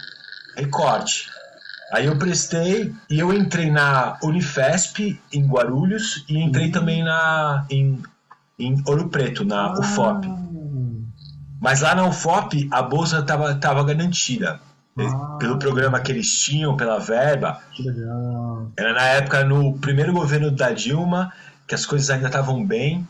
[0.58, 1.30] recorte.
[1.94, 6.72] Aí eu prestei e eu entrei na Unifesp em Guarulhos e entrei uhum.
[6.74, 8.04] também na em,
[8.60, 9.80] em Ouro Preto, na ah.
[9.80, 10.28] UFOP.
[11.62, 14.60] Mas lá na UFOP a bolsa estava tava garantida.
[15.00, 15.38] Ah.
[15.40, 17.62] Pelo programa que eles tinham, pela verba.
[17.72, 18.70] Que legal.
[18.78, 21.32] Era na época no primeiro governo da Dilma
[21.68, 23.08] que as coisas ainda estavam bem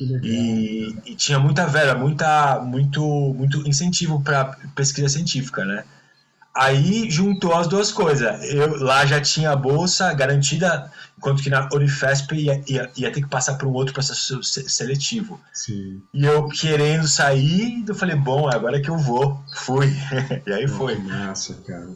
[0.00, 3.02] e, e, tinha muita vera, muita, muito,
[3.34, 5.84] muito incentivo para pesquisa científica, né?
[6.54, 8.42] Aí juntou as duas coisas.
[8.52, 13.20] Eu lá já tinha a bolsa garantida, enquanto que na Unifesp ia, ia, ia ter
[13.22, 15.40] que passar por um outro processo seletivo.
[15.52, 16.02] Sim.
[16.12, 19.40] E eu querendo sair, eu falei, bom, é agora que eu vou.
[19.54, 19.86] Fui.
[20.46, 20.96] e aí foi.
[20.96, 21.88] Que massa, cara.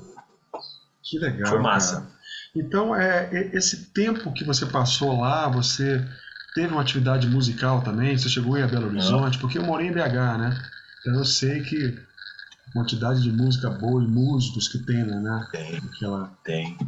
[1.03, 1.49] Que legal.
[1.49, 1.97] Foi massa.
[1.97, 2.14] Cara.
[2.55, 6.07] Então, é, esse tempo que você passou lá, você
[6.55, 8.17] teve uma atividade musical também?
[8.17, 9.39] Você chegou a Belo Horizonte?
[9.39, 10.63] Porque eu morei em BH, né?
[11.01, 11.99] Então eu sei que
[12.69, 15.49] a quantidade de música boa e músicos que tem, né?
[15.51, 15.77] Tem.
[15.77, 16.33] Aquela...
[16.45, 16.79] Tem.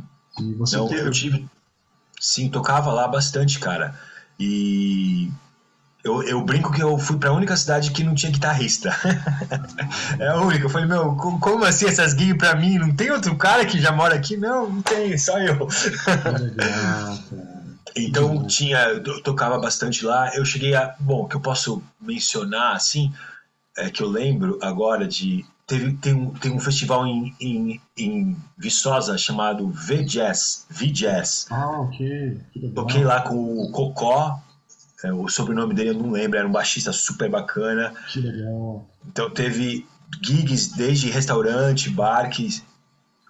[0.40, 1.02] E você Não, teve...
[1.02, 1.48] eu tive.
[2.20, 3.98] Sim, tocava lá bastante, cara.
[4.38, 5.30] E
[6.06, 8.96] eu, eu brinco que eu fui para a única cidade que não tinha guitarrista.
[10.20, 10.66] é a única.
[10.66, 12.78] Eu falei, meu, como, assim essas gigs para mim?
[12.78, 14.36] Não tem outro cara que já mora aqui?
[14.36, 15.66] Não, não tem, só eu.
[17.96, 20.32] então tinha, eu tocava bastante lá.
[20.36, 20.94] Eu cheguei a.
[21.00, 23.12] Bom, que eu posso mencionar assim,
[23.76, 25.44] é que eu lembro agora de.
[25.66, 30.66] Teve, tem, um, tem um festival em, em, em Viçosa chamado V-Jazz.
[30.70, 31.48] V-Jazz.
[31.50, 32.40] Ah, ok.
[32.72, 34.40] Toquei lá com o Cocó,
[35.12, 37.92] o sobrenome dele eu não lembro, era um baixista super bacana.
[38.12, 38.88] Que legal.
[39.06, 39.86] Então teve
[40.22, 42.62] gigs desde restaurante, bar, que,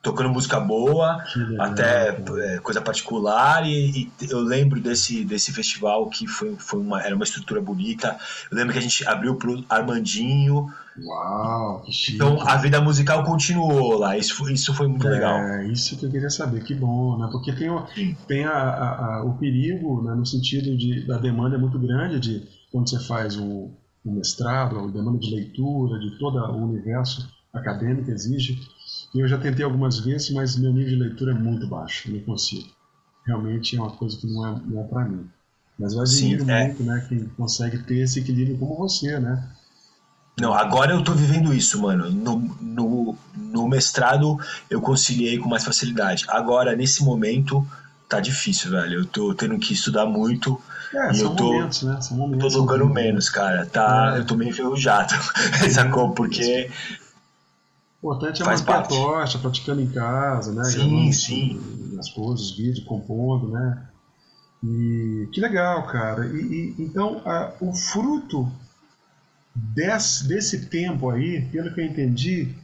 [0.07, 3.67] tocando música boa, legal, até é, coisa particular.
[3.67, 8.17] E, e, eu lembro desse, desse festival que foi, foi uma, era uma estrutura bonita.
[8.49, 10.69] Eu lembro que a gente abriu pro Armandinho.
[11.05, 12.15] Uau, que chique.
[12.15, 15.39] Então a vida musical continuou lá, isso, isso foi muito é, legal.
[15.39, 17.29] É, isso que eu queria saber, que bom, né?
[17.33, 17.85] Porque tem, o,
[18.29, 22.21] tem a, a, a, o perigo, né, no sentido de da demanda é muito grande
[22.21, 23.73] de quando você faz um,
[24.05, 28.57] um mestrado, a demanda de leitura, de todo o universo acadêmico exige.
[29.17, 32.69] Eu já tentei algumas vezes, mas meu nível de leitura é muito baixo, não consigo.
[33.27, 35.29] Realmente é uma coisa que não é, não é para mim.
[35.79, 36.65] Mas eu admiro Sim, é.
[36.65, 39.43] muito né, quem consegue ter esse equilíbrio como você, né?
[40.39, 42.11] Não, agora eu tô vivendo isso, mano.
[42.11, 44.39] No, no, no mestrado
[44.69, 46.27] eu conciliei com mais facilidade.
[46.29, 47.67] Agora, nesse momento,
[48.07, 49.01] tá difícil, velho.
[49.01, 50.61] Eu tô tendo que estudar muito.
[50.95, 52.01] É, e eu tô, momentos, né?
[52.03, 53.65] São momentos, tô jogando menos, cara.
[53.65, 54.19] Tá, é.
[54.19, 55.15] Eu tô meio enferrujado,
[55.73, 56.13] sacou?
[56.13, 56.71] Porque.
[58.07, 58.95] Importante é Faz manter parte.
[58.95, 60.63] a tocha, praticando em casa, né?
[60.63, 61.97] Sim, sim.
[61.99, 63.89] As coisas, os vídeos, compondo, né?
[64.63, 66.25] E que legal, cara.
[66.25, 68.49] E, e então a, o fruto
[69.53, 72.55] desse, desse tempo aí, pelo que eu entendi,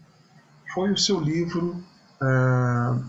[0.73, 1.83] foi o seu livro
[2.21, 3.01] ah,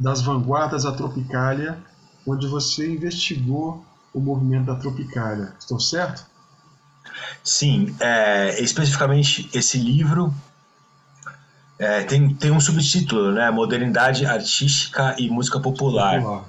[0.00, 1.78] das vanguardas à Tropicália,
[2.26, 3.84] onde você investigou
[4.14, 5.52] o movimento da Tropicália.
[5.60, 6.24] Estou certo?
[7.44, 10.34] Sim, é, especificamente esse livro
[11.82, 13.50] é, tem, tem um subtítulo, né?
[13.50, 16.44] Modernidade Artística e Música Popular.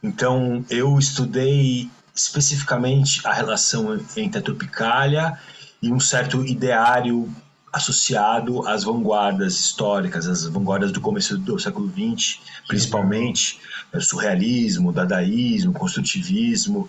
[0.00, 5.36] Então, eu estudei especificamente a relação entre a Tropicália
[5.82, 7.28] e um certo ideário
[7.72, 12.38] associado às vanguardas históricas, as vanguardas do começo do século XX,
[12.68, 13.58] principalmente
[13.92, 16.88] o surrealismo, dadaísmo, construtivismo,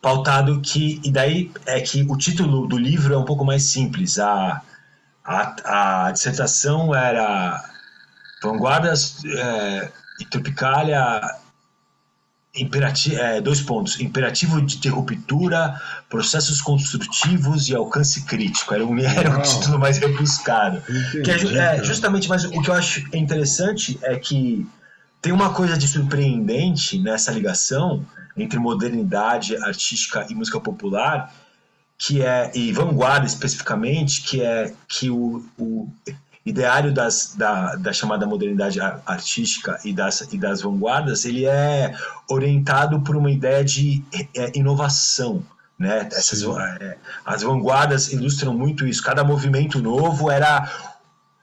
[0.00, 4.18] pautado que e daí é que o título do livro é um pouco mais simples.
[4.18, 4.62] A
[5.30, 7.62] a, a dissertação era
[8.42, 11.20] vanguardas é, e tropicália
[12.56, 18.74] imperativo, é, dois pontos, imperativo de ruptura, processos construtivos e alcance crítico.
[18.74, 20.82] Era um, era um título mais rebuscado.
[21.14, 24.66] Entendi, que é, é, justamente, mas o que eu acho interessante é que
[25.22, 28.04] tem uma coisa de surpreendente nessa ligação
[28.36, 31.32] entre modernidade artística e música popular,
[32.00, 35.86] que é, e vanguarda especificamente, que é que o, o
[36.46, 41.94] ideário das, da, da chamada modernidade artística e das, e das vanguardas, ele é
[42.26, 44.02] orientado por uma ideia de
[44.34, 45.44] é, inovação.
[45.78, 46.08] Né?
[46.12, 49.02] Essas, é, as vanguardas ilustram muito isso.
[49.02, 50.72] Cada movimento novo era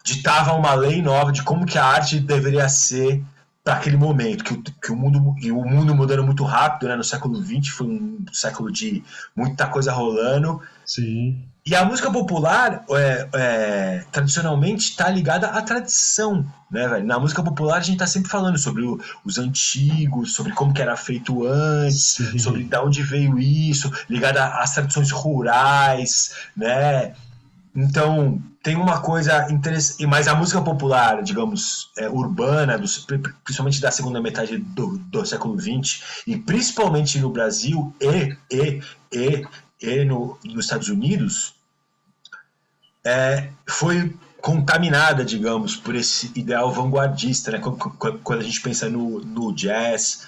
[0.03, 3.22] ditava uma lei nova de como que a arte deveria ser
[3.68, 6.95] para aquele momento que o, que o mundo e o mundo mudando muito rápido, né?
[6.95, 9.03] No século XX foi um século de
[9.36, 10.61] muita coisa rolando.
[10.86, 11.43] Sim.
[11.65, 17.05] E a música popular, é, é, tradicionalmente, está ligada à tradição, né, velho?
[17.05, 20.82] Na música popular a gente está sempre falando sobre o, os antigos, sobre como que
[20.82, 22.39] era feito antes, Sim.
[22.39, 27.11] sobre de onde veio isso, ligada às tradições rurais, né?
[27.76, 32.86] Então, tem uma coisa interessante, mas a música popular, digamos, é, urbana, do,
[33.41, 39.45] principalmente da segunda metade do, do século XX, e principalmente no Brasil e, e, e,
[39.82, 41.55] e no, nos Estados Unidos,
[43.05, 47.61] é, foi contaminada, digamos, por esse ideal vanguardista, né?
[47.61, 50.28] quando a gente pensa no, no jazz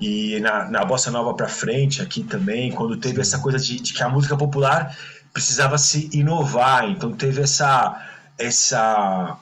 [0.00, 3.92] e na, na bossa nova para frente aqui também, quando teve essa coisa de, de
[3.92, 4.96] que a música popular
[5.36, 8.02] precisava se inovar, então teve essa
[8.38, 9.38] essa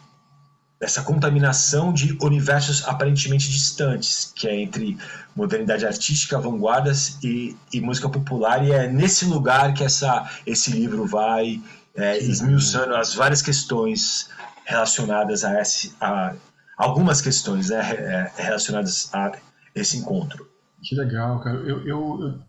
[0.80, 4.98] essa contaminação de universos aparentemente distantes, que é entre
[5.36, 11.06] modernidade artística, vanguardas e, e música popular, e é nesse lugar que essa, esse livro
[11.06, 11.62] vai
[11.94, 14.28] é, esmiuçando as várias questões
[14.64, 16.34] relacionadas a, esse, a
[16.76, 19.30] algumas questões né, é, relacionadas a
[19.76, 20.50] esse encontro.
[20.82, 21.56] Que legal, cara.
[21.58, 22.40] Eu, eu, eu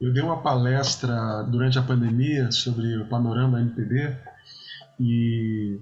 [0.00, 4.16] dei uma palestra durante a pandemia sobre o panorama MPB
[5.00, 5.78] e,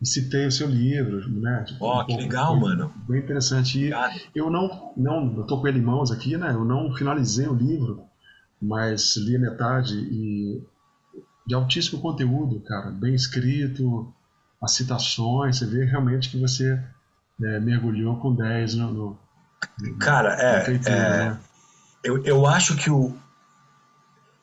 [0.00, 1.64] e citei o seu livro, né?
[1.80, 2.92] Ó, oh, que legal, mano.
[3.08, 3.88] Bem interessante.
[3.88, 3.92] E
[4.34, 6.52] eu não, não, eu tô com ele em mãos aqui, né?
[6.52, 8.04] Eu não finalizei o livro,
[8.62, 10.62] mas li a metade e
[11.46, 14.12] de altíssimo conteúdo, cara, bem escrito,
[14.62, 16.80] as citações, você vê realmente que você
[17.36, 19.18] né, mergulhou com 10 no, no,
[19.98, 21.38] Cara, é, é né?
[22.04, 23.16] eu, eu acho que o,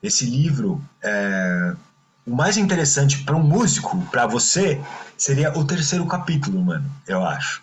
[0.02, 1.74] esse livro, é,
[2.26, 4.80] o mais interessante para um músico, para você,
[5.16, 7.62] seria o terceiro capítulo, mano, eu acho.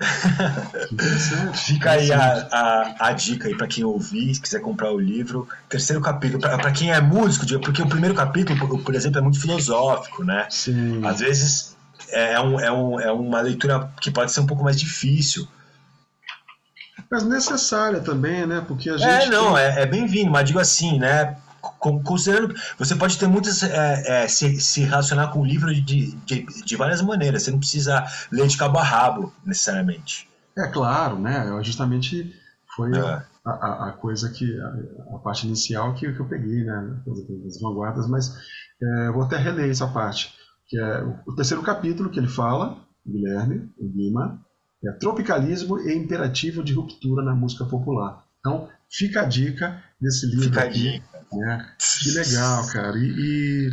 [1.54, 5.48] Fica aí a, a, a, dica aí para quem ouvir, se quiser comprar o livro.
[5.68, 10.24] Terceiro capítulo, para quem é músico, porque o primeiro capítulo, por exemplo, é muito filosófico,
[10.24, 10.46] né?
[10.50, 11.06] Sim.
[11.06, 11.76] Às vezes
[12.10, 15.46] é, um, é, um, é uma leitura que pode ser um pouco mais difícil.
[17.10, 18.64] Mas necessária também, né?
[18.66, 19.10] Porque a é, gente.
[19.10, 19.62] É, não, tem...
[19.62, 21.36] é, é bem-vindo, mas digo assim, né?
[22.04, 26.46] Considerando você pode ter muitas é, é, se, se relacionar com o livro de, de,
[26.64, 30.28] de, várias maneiras você não precisa ler de cabo a rabo necessariamente.
[30.58, 31.46] É claro né?
[31.62, 32.34] Justamente
[32.74, 33.22] foi é.
[33.46, 37.00] a, a, coisa que a, a, parte inicial que, que eu peguei né?
[37.44, 38.34] Das vanguardas mas
[38.82, 40.34] é, vou até reler essa parte
[40.66, 44.40] que é o terceiro capítulo que ele fala Guilherme Lima
[44.84, 48.24] é tropicalismo e imperativo de ruptura na música popular.
[48.40, 51.02] Então fica a dica desse livro fica aqui
[51.32, 51.68] né?
[51.78, 52.96] Que legal, cara.
[52.98, 53.04] E.
[53.06, 53.70] e...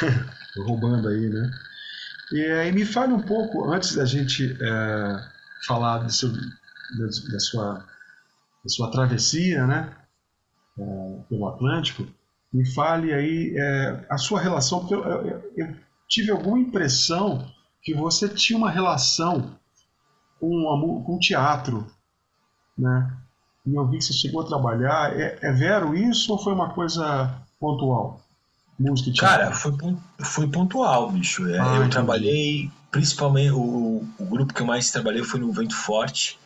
[0.56, 1.50] roubando aí, né?
[2.32, 5.28] E, e me fale um pouco, antes da gente é,
[5.66, 9.96] falar do seu, da, da, sua, da sua travessia, né?
[10.78, 12.06] É, pelo Atlântico,
[12.52, 15.76] me fale aí é, a sua relação, porque eu, eu, eu,
[16.08, 17.46] tive alguma impressão
[17.82, 19.56] que você tinha uma relação
[20.38, 21.86] com, com o teatro,
[22.76, 23.16] né?
[23.70, 25.18] E eu vi que você chegou a trabalhar.
[25.18, 28.20] É, é vero isso ou foi uma coisa pontual?
[28.78, 29.72] Música Cara, foi,
[30.20, 31.46] foi pontual, bicho.
[31.48, 31.90] É, ah, eu entendi.
[31.90, 36.38] trabalhei, principalmente, o, o grupo que eu mais trabalhei foi no Vento Forte,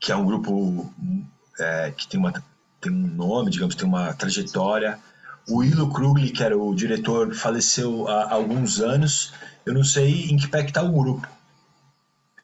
[0.00, 0.92] que é um grupo
[1.58, 2.32] é, que tem, uma,
[2.80, 4.98] tem um nome, digamos, tem uma trajetória.
[5.48, 9.32] O Ilo Krugli, que era o diretor, faleceu há, há alguns anos.
[9.64, 11.26] Eu não sei em que pé que tá o grupo.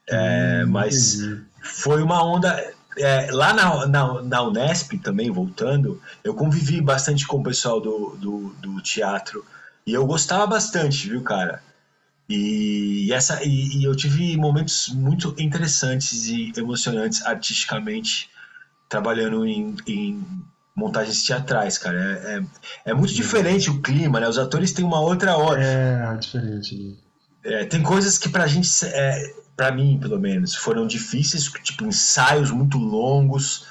[0.09, 1.19] É, hum, mas
[1.61, 2.57] foi uma onda
[2.99, 8.17] é, lá na, na, na, Unesp também, voltando, eu convivi bastante com o pessoal do,
[8.17, 9.45] do, do teatro.
[9.87, 11.63] E eu gostava bastante, viu, cara?
[12.29, 18.31] E, e essa, e, e, eu tive momentos muito interessantes e emocionantes artisticamente
[18.89, 20.25] trabalhando em, em
[20.75, 21.99] montagens teatrais, cara.
[21.99, 22.43] É, é,
[22.87, 24.29] é, muito diferente o clima, né?
[24.29, 25.63] Os atores têm uma outra hora.
[25.63, 26.99] É, diferente.
[27.43, 32.51] É, tem coisas que pra gente é, para mim, pelo menos, foram difíceis, tipo ensaios
[32.51, 33.67] muito longos.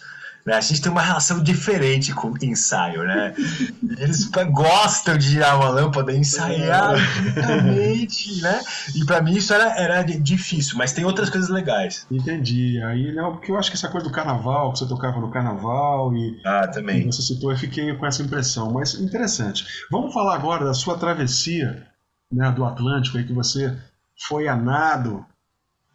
[0.46, 0.54] Né?
[0.54, 3.34] A gente tem uma relação diferente com ensaio, né?
[3.98, 8.62] Eles gostam de girar uma lâmpada e ensaiar lentamente, né?
[8.94, 12.06] E para mim isso era, era difícil, mas tem outras coisas legais.
[12.12, 12.80] Entendi.
[12.84, 16.16] Aí, não, porque eu acho que essa coisa do carnaval, que você tocava no carnaval
[16.16, 16.40] e.
[16.46, 17.08] Ah, também.
[17.08, 18.72] você citou, eu fiquei com essa impressão.
[18.72, 19.66] Mas interessante.
[19.90, 21.88] Vamos falar agora da sua travessia
[22.32, 23.76] né, do Atlântico, aí que você
[24.28, 25.26] foi a nado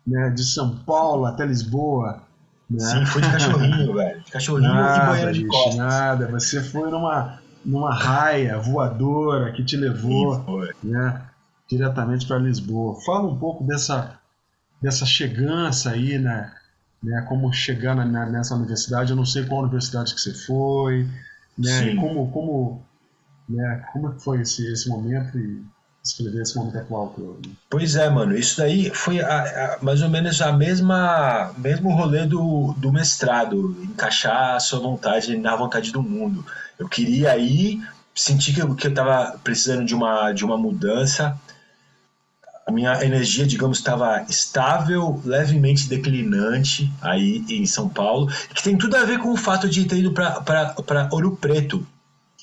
[0.06, 2.22] né, de São Paulo até Lisboa.
[2.68, 2.80] Né?
[2.80, 4.22] Sim, foi de cachorrinho, velho.
[4.22, 5.76] De cachorrinho nada, e banheiro de costas.
[5.76, 10.42] Nada, você foi numa, numa raia voadora que te levou
[10.82, 11.22] né,
[11.68, 13.00] diretamente para Lisboa.
[13.04, 14.18] Fala um pouco dessa,
[14.80, 16.52] dessa chegança aí, né?
[17.02, 21.08] né como chegar na, nessa universidade, eu não sei qual universidade que você foi,
[21.56, 21.94] né?
[21.96, 22.82] Como, como,
[23.48, 25.62] né, como foi esse, esse momento e
[26.04, 27.14] escrever esse momento atual
[27.70, 32.26] Pois é, mano, isso daí foi a, a, mais ou menos a mesma mesmo rolê
[32.26, 36.44] do, do mestrado, encaixar a sua vontade na vontade do mundo.
[36.78, 37.82] Eu queria ir,
[38.14, 41.40] senti que eu, que eu tava precisando de uma, de uma mudança,
[42.66, 48.96] a minha energia, digamos, estava estável, levemente declinante aí em São Paulo, que tem tudo
[48.96, 51.86] a ver com o fato de ter ido para Ouro Preto,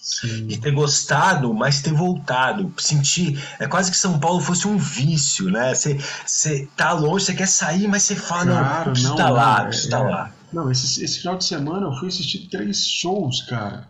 [0.02, 0.48] Sim.
[0.48, 3.40] de ter gostado, mas ter voltado, sentir.
[3.60, 5.76] É quase que São Paulo fosse um vício, né?
[5.76, 9.64] Você tá longe, você quer sair, mas você fala, claro, não, preciso estar tá lá,
[9.66, 10.34] preciso estar tá é, lá.
[10.52, 13.88] Não, esse, esse final de semana eu fui assistir três shows, cara,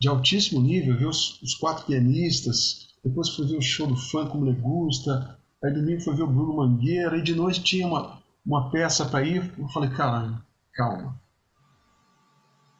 [0.00, 4.26] de altíssimo nível, ver os, os quatro pianistas, depois fui ver o show do fã
[4.26, 8.18] como ele gusta, aí domingo fui ver o Bruno Mangueira, e de noite tinha uma,
[8.44, 10.42] uma peça para ir, eu falei, cara,
[10.74, 11.18] calma.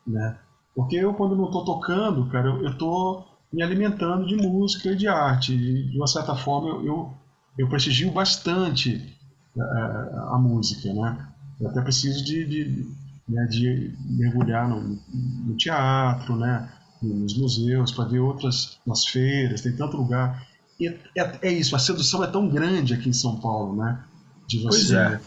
[0.04, 0.36] Né?
[0.76, 5.08] Porque eu, quando não estou tocando, cara, eu estou me alimentando de música e de
[5.08, 5.54] arte.
[5.54, 7.14] E, de uma certa forma, eu, eu,
[7.56, 9.16] eu prestigio bastante
[9.58, 11.28] a, é, a, música, né?
[11.58, 12.86] Eu até preciso de, de,
[13.26, 14.98] né, de mergulhar no,
[15.46, 16.70] no, teatro, né?
[17.00, 20.46] Nos museus, para ver outras, nas feiras, tem tanto lugar.
[20.78, 24.04] E é, é, isso, a sedução é tão grande aqui em São Paulo, né?
[24.46, 24.68] De você.
[24.68, 25.20] Pois é.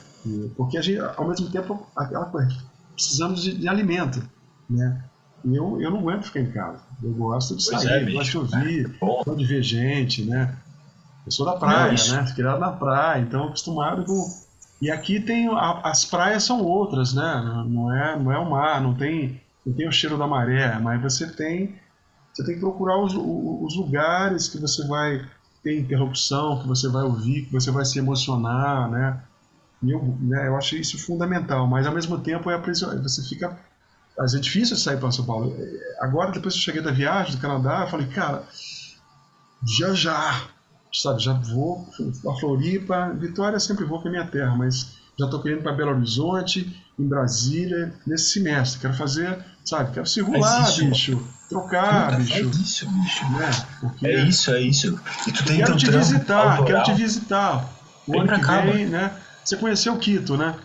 [0.55, 2.55] Porque a gente, ao mesmo tempo, aquela coisa,
[2.93, 4.21] precisamos de, de alimento,
[4.69, 5.08] né?
[5.45, 6.81] Eu, eu não aguento ficar em casa.
[7.01, 10.55] Eu gosto de pois sair, é, gosto de ouvir, é gosto de ver gente, né?
[11.25, 12.31] Eu sou da praia, não, né?
[12.35, 14.27] Criado na praia, então acostumado com.
[14.81, 17.65] E aqui tem a, as praias são outras, né?
[17.67, 21.01] Não é, não é o mar, não tem, não tem o cheiro da maré, mas
[21.01, 21.75] você tem,
[22.33, 25.25] você tem que procurar os, os lugares que você vai
[25.63, 29.21] ter interrupção, que você vai ouvir, que você vai se emocionar, né?
[29.83, 33.57] E eu, né, eu acho isso fundamental, mas ao mesmo tempo é você fica
[34.19, 35.55] mas é difícil sair para São Paulo.
[36.01, 38.43] Agora, depois que eu cheguei da viagem do Canadá, eu falei, cara,
[39.65, 40.41] já já,
[40.93, 41.87] sabe, já vou
[42.27, 46.85] a Floripa, Vitória sempre vou para minha terra, mas já estou querendo para Belo Horizonte,
[46.99, 48.81] em Brasília, nesse semestre.
[48.81, 52.33] Quero fazer, sabe, quero circular, bicho, trocar, bicho.
[52.33, 53.31] É isso, bicho.
[53.31, 53.49] Né?
[53.79, 54.05] Porque...
[54.07, 54.99] É isso, é isso.
[55.27, 56.65] E tu tem quero te visitar, autoral.
[56.65, 57.69] quero te visitar.
[58.05, 59.13] O Vem ano que cá, vem, né?
[59.45, 60.55] Você conheceu o Quito, né?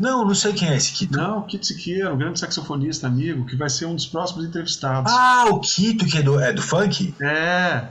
[0.00, 1.14] Não, não sei quem é esse Kito.
[1.14, 5.12] Não, o Kito Siqueira, um grande saxofonista amigo, que vai ser um dos próximos entrevistados.
[5.12, 7.14] Ah, o Kito, que é do, é do funk?
[7.20, 7.84] É.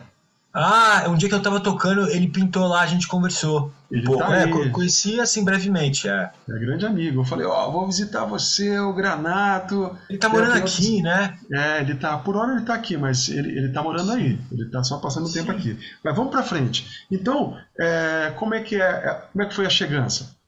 [0.51, 3.71] Ah, um dia que eu tava tocando, ele pintou lá, a gente conversou.
[3.91, 4.69] Ele um tá é, aí.
[4.71, 6.31] conheci assim brevemente, é.
[6.49, 7.21] É grande amigo.
[7.21, 9.95] Eu falei, ó, oh, vou visitar você, o Granato.
[10.09, 11.03] Ele tá morando aqui, outros...
[11.03, 11.37] né?
[11.51, 14.39] É, ele tá, por hora ele tá aqui, mas ele, ele tá morando aí.
[14.51, 15.39] Ele tá só passando Sim.
[15.39, 15.77] tempo aqui.
[16.03, 17.05] Mas vamos pra frente.
[17.11, 20.38] Então, é, como é que é, é como é que foi a chegança?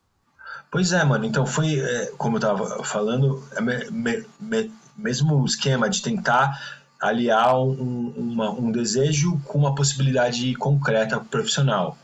[0.71, 1.25] Pois é, mano.
[1.25, 6.79] Então foi, é, como eu tava falando, é me, me, me, mesmo esquema de tentar
[6.99, 11.97] aliar um, uma, um desejo com uma possibilidade concreta profissional.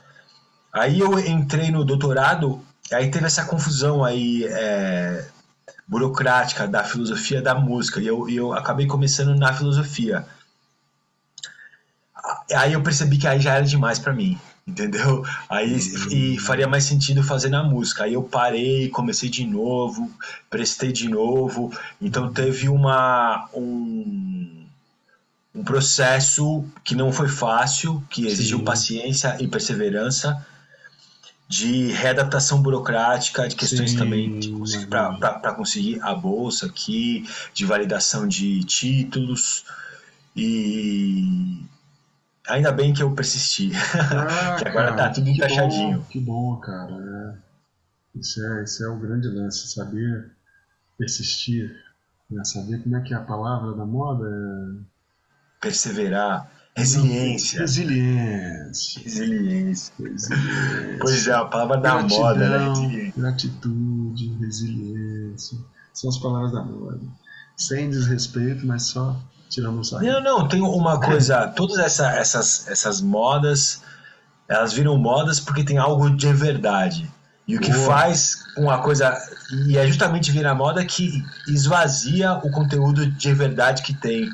[0.74, 2.62] Aí eu entrei no doutorado,
[2.92, 5.26] aí teve essa confusão aí, é,
[5.88, 8.02] burocrática da filosofia da música.
[8.02, 10.26] E eu, eu acabei começando na filosofia.
[12.54, 14.38] Aí eu percebi que aí já era demais para mim,
[14.68, 15.24] entendeu?
[15.50, 15.78] Aí
[16.12, 18.04] e faria mais sentido fazer na música.
[18.04, 20.12] Aí eu parei, comecei de novo,
[20.50, 21.72] prestei de novo.
[22.02, 24.66] Então teve uma um,
[25.56, 28.66] um processo que não foi fácil, que exigiu Sim.
[28.66, 30.46] paciência e perseverança
[31.50, 34.40] de readaptação burocrática, de questões Sim, também
[34.90, 39.64] para conseguir a bolsa aqui, de validação de títulos.
[40.36, 41.64] E
[42.48, 43.72] ainda bem que eu persisti.
[43.96, 46.06] Ah, que agora tá cara, tá tudo encaixadinho.
[46.10, 46.94] Que bom, que bom cara.
[48.16, 48.20] É.
[48.20, 50.32] Isso, é, isso é o grande lance, saber
[50.98, 51.76] persistir.
[52.30, 52.44] Né?
[52.44, 55.62] Saber como é que é a palavra da moda é...
[55.62, 57.62] Perseverar Resiliência.
[57.62, 59.02] Resiliência.
[59.02, 59.94] Resiliência.
[59.98, 60.98] Resiliência.
[61.00, 62.70] Pois é, a palavra da Gratidão, moda, né?
[62.70, 63.14] Resiliência.
[63.18, 65.58] Gratitude, resiliência.
[65.92, 67.00] São as palavras da moda.
[67.58, 69.20] Sem desrespeito, mas só
[70.02, 71.48] Não, não, tem uma coisa.
[71.48, 73.82] Todas essa, essas, essas modas,
[74.48, 77.10] elas viram modas porque tem algo de verdade.
[77.48, 77.86] E o que Boa.
[77.86, 79.18] faz uma coisa.
[79.68, 84.30] E é justamente virar moda que esvazia o conteúdo de verdade que tem.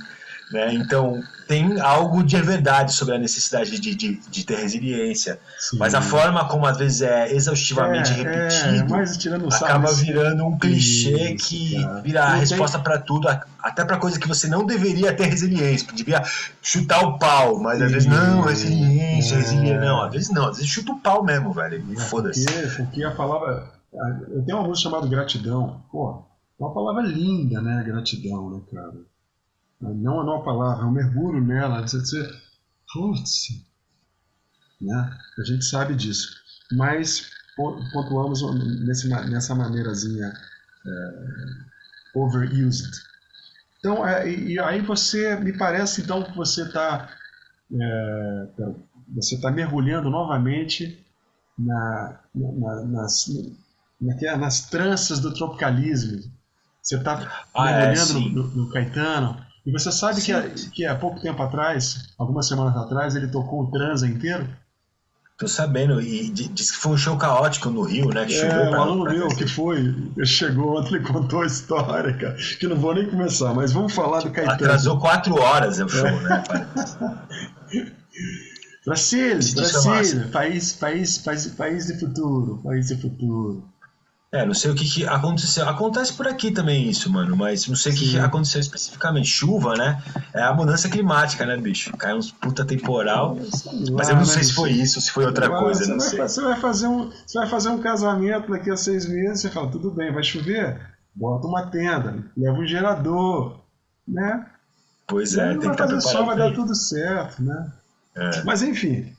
[0.51, 0.73] Né?
[0.75, 5.39] Então, tem algo de verdade sobre a necessidade de, de, de ter resiliência.
[5.57, 5.77] Sim.
[5.77, 11.33] Mas a forma como às vezes é exaustivamente é, repetido é, acaba virando um clichê
[11.33, 12.01] Isso, que cara.
[12.01, 13.27] vira a resposta para tudo,
[13.59, 16.21] até para coisa que você não deveria ter resiliência, devia
[16.61, 19.37] chutar o pau, mas às vezes não, resiliência, é.
[19.37, 21.83] resiliência, não, às vezes não, às vezes chuta o pau mesmo, velho.
[21.91, 22.45] É, Foda-se.
[22.45, 23.71] Porque, porque a palavra.
[24.31, 26.25] Eu tenho uma música chamada Gratidão, pô,
[26.59, 27.83] é uma palavra linda, né?
[27.85, 29.12] Gratidão, né, cara?
[29.89, 32.29] Não, a palavra, eu mergulho nela, você dizer,
[32.93, 33.47] putz,
[34.79, 35.17] né?
[35.39, 36.35] A gente sabe disso.
[36.71, 38.41] Mas pontuamos
[38.85, 40.33] nesse, nessa maneirazinha
[40.85, 42.91] é, overused.
[43.79, 47.09] Então, é, e aí você, me parece então que você está
[47.71, 48.47] é,
[49.15, 51.05] você está mergulhando novamente
[51.57, 53.27] na, na, nas,
[53.99, 56.31] na, nas tranças do tropicalismo.
[56.81, 60.33] Você está ah, é, mergulhando é, no, no, Caetano, e você sabe que,
[60.71, 64.47] que há pouco tempo atrás, algumas semanas atrás, ele tocou o transa inteiro?
[65.37, 68.25] Tô sabendo, e disse que foi um show caótico no Rio, né?
[68.25, 72.35] Que é, um aluno meu que foi, ele chegou ontem, ele contou a história, cara,
[72.59, 74.55] que não vou nem começar, mas vamos falar do Caetano.
[74.55, 76.21] Atrasou quatro horas o show, é.
[76.21, 76.43] né?
[78.85, 83.72] Brasília, Brasília, país, país, país, país de futuro, país de futuro.
[84.33, 85.69] É, não sei o que, que, aconteceu.
[85.69, 89.27] Acontece por aqui também isso, mano, mas não sei o que, que, aconteceu especificamente.
[89.27, 90.01] Chuva, né?
[90.33, 91.95] É a mudança climática, né, bicho?
[91.97, 93.37] Cai uns puta temporal.
[93.91, 96.19] Mas eu não sei se foi isso, se foi outra coisa, não sei.
[96.19, 99.69] Você vai, fazer um, você vai fazer um casamento daqui a seis meses, você fala,
[99.69, 100.81] tudo bem, vai chover?
[101.13, 103.59] Bota uma tenda, leva um gerador,
[104.07, 104.47] né?
[105.05, 106.25] Pois é, tem que estar preparado.
[106.25, 107.71] Vai dar tudo certo, né?
[108.15, 108.43] É.
[108.43, 109.15] Mas enfim.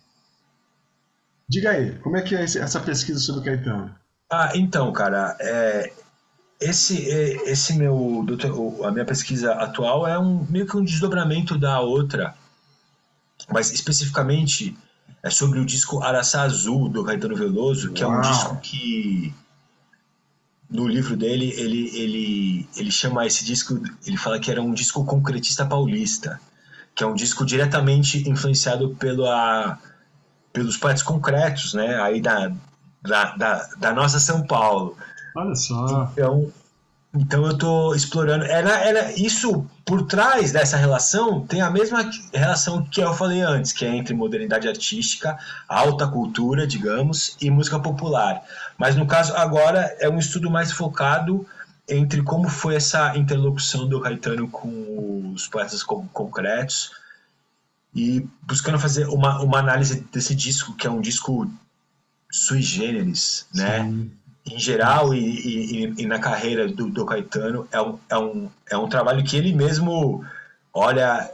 [1.49, 3.95] Diga aí, como é que é essa pesquisa sobre o Caetano?
[4.31, 5.93] Ah, então, cara, é,
[6.61, 8.27] esse, é, esse meu,
[8.85, 12.35] a minha pesquisa atual é um meio que um desdobramento da outra,
[13.51, 14.77] mas especificamente
[15.23, 18.13] é sobre o disco Araçá Azul do Caetano Veloso, que Uau.
[18.13, 19.35] é um disco que
[20.71, 25.05] no livro dele ele, ele, ele chama esse disco, ele fala que era um disco
[25.05, 26.41] concretista paulista,
[26.95, 29.79] que é um disco diretamente influenciado pela,
[30.53, 32.01] pelos poetas concretos, né?
[32.01, 32.53] Aí da,
[33.05, 34.97] da, da, da nossa São Paulo.
[35.37, 36.11] Olha só.
[36.13, 36.53] Então,
[37.15, 38.45] então eu estou explorando.
[39.17, 43.95] Isso por trás dessa relação tem a mesma relação que eu falei antes, que é
[43.95, 45.39] entre modernidade artística,
[45.69, 48.43] alta cultura, digamos, e música popular.
[48.79, 51.47] Mas no caso agora é um estudo mais focado
[51.87, 56.93] entre como foi essa interlocução do Caetano com os poetas concretos
[57.95, 61.49] e buscando fazer uma, uma análise desse disco, que é um disco
[62.35, 63.83] sui generis, né?
[63.83, 64.11] Sim.
[64.47, 68.77] Em geral e, e, e, na carreira do, do Caetano é um, é, um, é
[68.77, 70.23] um trabalho que ele mesmo
[70.73, 71.31] olha,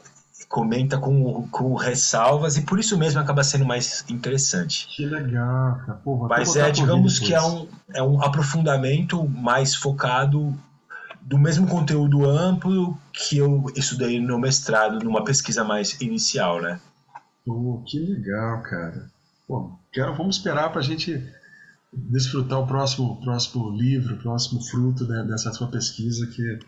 [0.46, 4.86] comenta com, com ressalvas e por isso mesmo acaba sendo mais interessante.
[4.94, 5.98] Que legal, cara.
[6.04, 10.54] Porra, Mas é, digamos que é um, é um aprofundamento mais focado
[11.22, 16.78] do mesmo conteúdo amplo que eu estudei no mestrado, numa pesquisa mais inicial, né?
[17.44, 19.10] Pô, que legal, cara.
[19.50, 21.28] Pô, quero, vamos esperar para a gente
[21.92, 26.60] desfrutar o próximo, próximo livro, o próximo fruto né, dessa sua pesquisa, que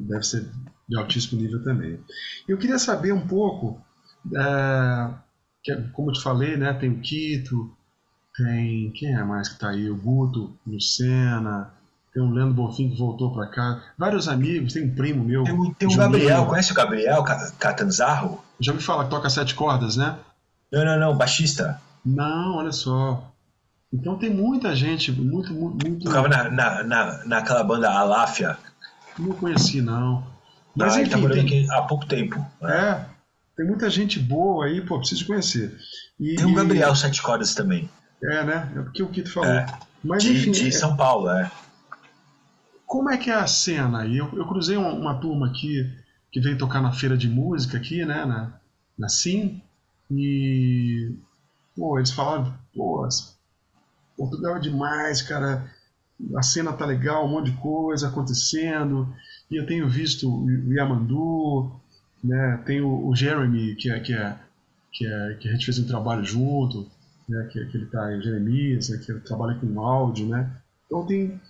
[0.00, 0.48] deve ser
[0.88, 2.00] de altíssimo nível também.
[2.48, 3.78] Eu queria saber um pouco,
[4.34, 5.10] é,
[5.62, 7.70] que, como eu te falei, né, tem o Quito,
[8.34, 8.90] tem.
[8.92, 9.90] Quem é mais que está aí?
[9.90, 11.70] O Guto, Lucena,
[12.14, 15.44] tem um Leandro Bonfim que voltou para cá, vários amigos, tem um primo meu.
[15.44, 17.22] Tem, tem o Gabriel, conhece o Gabriel
[17.58, 18.42] Catanzarro?
[18.58, 20.18] Já me fala que toca sete cordas, né?
[20.72, 21.78] Não, não, não, baixista.
[22.04, 23.32] Não, olha só.
[23.92, 26.04] Então tem muita gente, muito, muito.
[26.04, 28.56] Tocava na, na, na, naquela banda Aláfia.
[29.18, 30.26] Não conheci, não.
[30.74, 31.64] Mas ah, enfim, tá morando tem...
[31.64, 32.38] aqui há pouco tempo.
[32.60, 32.74] Né?
[32.74, 33.06] É,
[33.56, 35.76] tem muita gente boa aí, pô, preciso conhecer.
[36.18, 37.88] E, tem o Gabriel Sete Cordas também.
[38.22, 38.72] É, né?
[38.76, 39.50] É porque o que tu falou.
[39.50, 39.66] É.
[40.02, 40.70] Mas, de, enfim, de é...
[40.70, 41.50] São Paulo, é.
[42.86, 44.18] Como é que é a cena aí?
[44.18, 45.90] Eu, eu cruzei uma, uma, turma aqui
[46.30, 48.24] que veio tocar na feira de música aqui, né?
[48.24, 48.52] Na,
[48.98, 49.60] na Sim.
[50.10, 51.14] E.
[51.76, 53.08] Pô, eles falaram, pô,
[54.16, 55.70] Portugal é demais, cara.
[56.36, 59.12] A cena tá legal, um monte de coisa acontecendo.
[59.50, 61.72] E eu tenho visto o Yamandu,
[62.22, 62.62] né?
[62.64, 64.38] Tem o, o Jeremy, que é, que, é,
[64.92, 66.88] que, é, que a gente fez um trabalho junto,
[67.28, 67.48] né?
[67.50, 68.98] que, que ele tá em Jeremias, né?
[68.98, 70.50] que trabalha com áudio, né?
[70.86, 71.40] Então tem,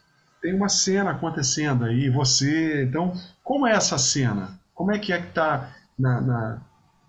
[0.40, 2.84] tem uma cena acontecendo aí, você.
[2.84, 3.12] Então,
[3.42, 4.58] como é essa cena?
[4.74, 6.62] Como é que é que tá na, na,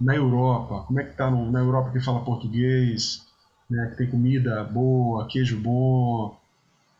[0.03, 0.83] na Europa?
[0.87, 3.21] Como é que tá na Europa que fala português?
[3.73, 6.37] né, que tem comida boa, queijo bom,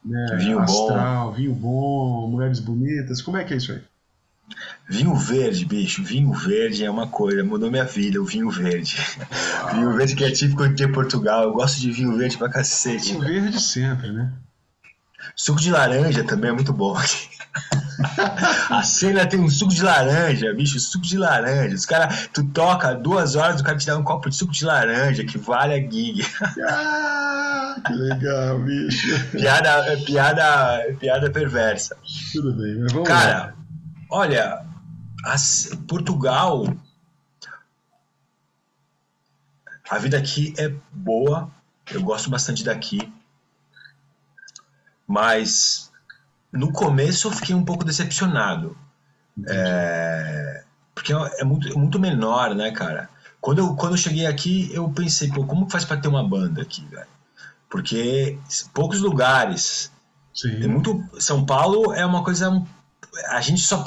[0.04, 1.34] né, vinho astral, bom.
[1.34, 3.22] vinho bom, mulheres bonitas.
[3.22, 3.82] Como é que é isso aí?
[4.89, 8.97] Vinho verde, bicho, vinho verde é uma coisa, mudou minha vida, o vinho verde.
[9.74, 13.14] vinho verde que é típico de Portugal, eu gosto de vinho verde pra cacete.
[13.14, 14.34] Vinho verde sempre, né?
[15.36, 16.95] Suco de laranja também é muito bom.
[18.69, 21.76] a cena tem um suco de laranja, bicho, suco de laranja.
[21.76, 24.65] Os cara, tu toca duas horas, o cara te dá um copo de suco de
[24.65, 26.26] laranja, que vale a gig.
[26.67, 29.30] Ah, que legal, bicho.
[29.32, 31.97] piada, piada, piada perversa.
[32.32, 33.53] Tudo bem, mas vamos Cara, lá.
[34.09, 34.65] olha,
[35.88, 36.65] Portugal,
[39.89, 41.49] a vida aqui é boa,
[41.91, 43.12] eu gosto bastante daqui,
[45.08, 45.91] mas
[46.51, 48.78] no começo eu fiquei um pouco decepcionado.
[49.47, 53.10] É, porque é, é muito, é muito menor, né, cara?
[53.41, 56.62] Quando eu, quando eu cheguei aqui, eu pensei, pô, como faz para ter uma banda
[56.62, 57.08] aqui, velho?
[57.70, 58.38] Porque
[58.74, 59.91] poucos lugares.
[60.34, 60.60] Sim.
[60.60, 61.04] Tem muito.
[61.20, 62.64] São Paulo é uma coisa
[63.28, 63.84] a gente só.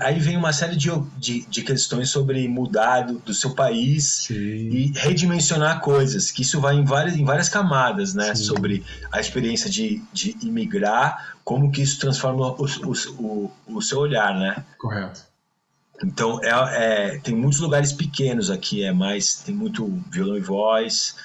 [0.00, 4.34] Aí vem uma série de, de, de questões sobre mudar do, do seu país Sim.
[4.34, 8.34] e redimensionar coisas, que isso vai em várias, em várias camadas, né?
[8.34, 8.44] Sim.
[8.44, 13.98] Sobre a experiência de, de imigrar, como que isso transforma o, o, o, o seu
[13.98, 14.64] olhar, né?
[14.78, 15.32] Correto.
[16.04, 19.36] Então, é, é, tem muitos lugares pequenos aqui, é mais.
[19.36, 21.16] Tem muito violão e voz,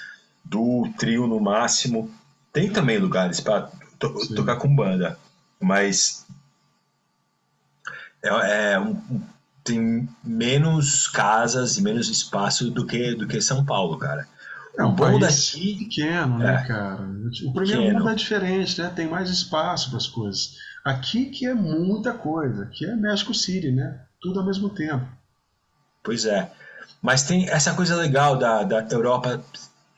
[0.46, 2.12] do trio no máximo.
[2.54, 5.18] Tem também lugares para to, tocar com banda,
[5.60, 6.26] mas
[8.24, 9.00] é, é um,
[9.64, 14.28] tem menos casas e menos espaço do que, do que São Paulo, cara.
[14.78, 17.02] É um bom daqui pequeno, né, é, cara?
[17.02, 18.00] O primeiro pequeno.
[18.00, 18.92] mundo é diferente, né?
[18.96, 20.56] Tem mais espaço para as coisas.
[20.86, 24.00] Aqui que é muita coisa, aqui é México City, né?
[24.22, 25.06] Tudo ao mesmo tempo.
[26.04, 26.52] Pois é.
[27.02, 29.44] Mas tem essa coisa legal da, da Europa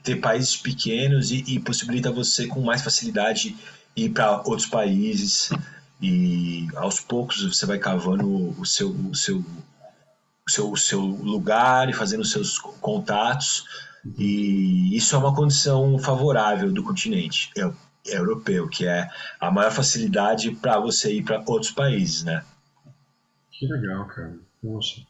[0.02, 3.56] ter países pequenos e, e possibilita você com mais facilidade
[3.96, 5.50] ir para outros países
[6.02, 11.90] e aos poucos você vai cavando o seu, o seu, o seu, o seu lugar
[11.90, 13.66] e fazendo os seus contatos
[14.18, 17.62] e isso é uma condição favorável do continente é,
[18.08, 22.44] é europeu, que é a maior facilidade para você ir para outros países, né?
[23.52, 24.40] Que legal, cara.
[24.62, 25.02] Poxa.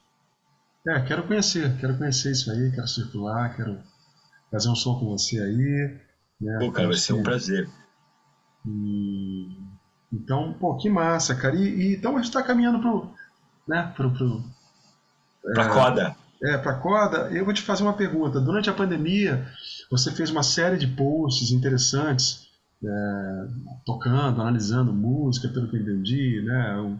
[0.87, 3.79] É, quero conhecer, quero conhecer isso aí, quero circular, quero
[4.49, 5.99] fazer um som com você aí.
[6.41, 6.57] Né?
[6.59, 7.69] Pô, cara, vai ser um prazer.
[8.65, 9.68] E
[10.11, 11.55] então, pô, que massa, cara.
[11.55, 13.11] E, e então a gente está caminhando pro,
[13.67, 14.43] né, pro, pro
[15.53, 16.15] pra é, coda.
[16.41, 17.29] É, pra coda.
[17.31, 18.39] Eu vou te fazer uma pergunta.
[18.39, 19.47] Durante a pandemia,
[19.89, 22.47] você fez uma série de posts interessantes,
[22.83, 23.47] é,
[23.85, 26.97] tocando, analisando música, pelo que eu entendi, né,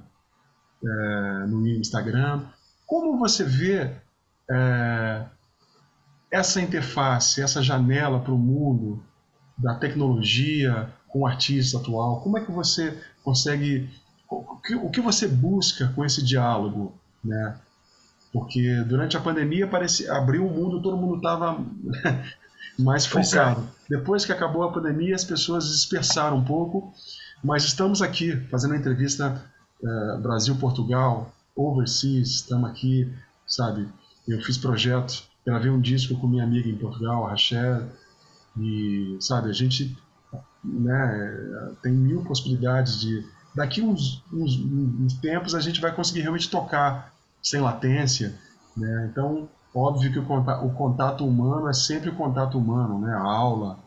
[0.84, 2.44] é, no Instagram.
[2.86, 3.92] Como você vê
[4.50, 5.26] é,
[6.32, 9.04] essa interface, essa janela para o mundo
[9.58, 12.22] da tecnologia, com o artista atual?
[12.22, 13.90] Como é que você consegue.
[14.30, 16.94] O que, você busca com esse diálogo?
[17.24, 17.58] Né?
[18.32, 21.60] Porque durante a pandemia parece, abriu o mundo, todo mundo estava
[22.78, 23.10] mais é.
[23.10, 23.68] focado.
[23.90, 26.94] Depois que acabou a pandemia, as pessoas dispersaram um pouco,
[27.44, 29.44] mas estamos aqui fazendo a entrevista
[29.82, 33.12] uh, Brasil-Portugal, overseas, estamos aqui,
[33.48, 33.88] sabe?
[34.28, 37.88] Eu fiz projeto, gravei um disco com minha amiga em Portugal, a Rachel,
[38.60, 39.98] e, sabe, a gente
[40.64, 43.26] né, tem mil possibilidades de.
[43.56, 48.36] Daqui uns, uns, uns tempos a gente vai conseguir realmente tocar sem latência.
[48.78, 49.10] Né?
[49.12, 53.14] Então, óbvio que o contato, o contato, humano é sempre o contato humano, né?
[53.14, 53.80] a aula,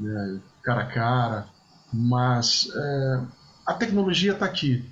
[0.00, 0.40] né?
[0.62, 1.46] cara a cara.
[1.92, 3.20] Mas é,
[3.66, 4.84] a tecnologia está aqui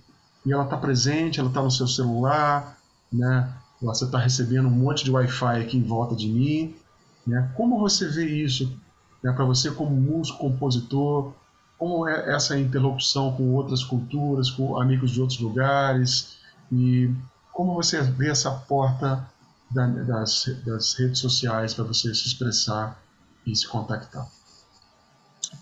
[0.45, 2.77] e ela está presente, ela está no seu celular,
[3.13, 3.53] né?
[3.81, 6.75] Você está recebendo um monte de Wi-Fi aqui em volta de mim,
[7.27, 7.51] né?
[7.57, 8.79] Como você vê isso,
[9.25, 9.33] né?
[9.33, 11.33] Para você como músico, compositor,
[11.79, 16.37] como é essa interlocução com outras culturas, com amigos de outros lugares
[16.71, 17.11] e
[17.53, 19.27] como você vê essa porta
[19.71, 23.01] da, das, das redes sociais para você se expressar
[23.47, 24.27] e se contactar?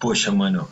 [0.00, 0.68] Poxa, mano,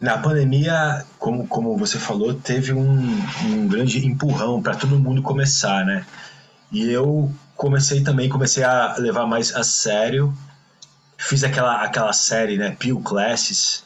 [0.00, 5.84] na pandemia, como, como você falou, teve um, um grande empurrão para todo mundo começar,
[5.84, 6.06] né?
[6.70, 10.32] E eu comecei também, comecei a levar mais a sério.
[11.18, 12.76] Fiz aquela, aquela série, né?
[12.78, 13.82] Peel Classes.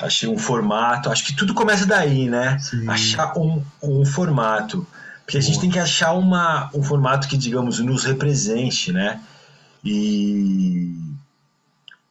[0.00, 1.10] Achei um formato.
[1.10, 2.58] Acho que tudo começa daí, né?
[2.58, 2.86] Sim.
[2.88, 4.86] Achar um, um formato.
[5.24, 9.20] Porque a gente tem que achar uma, um formato que, digamos, nos represente, né?
[9.82, 10.94] E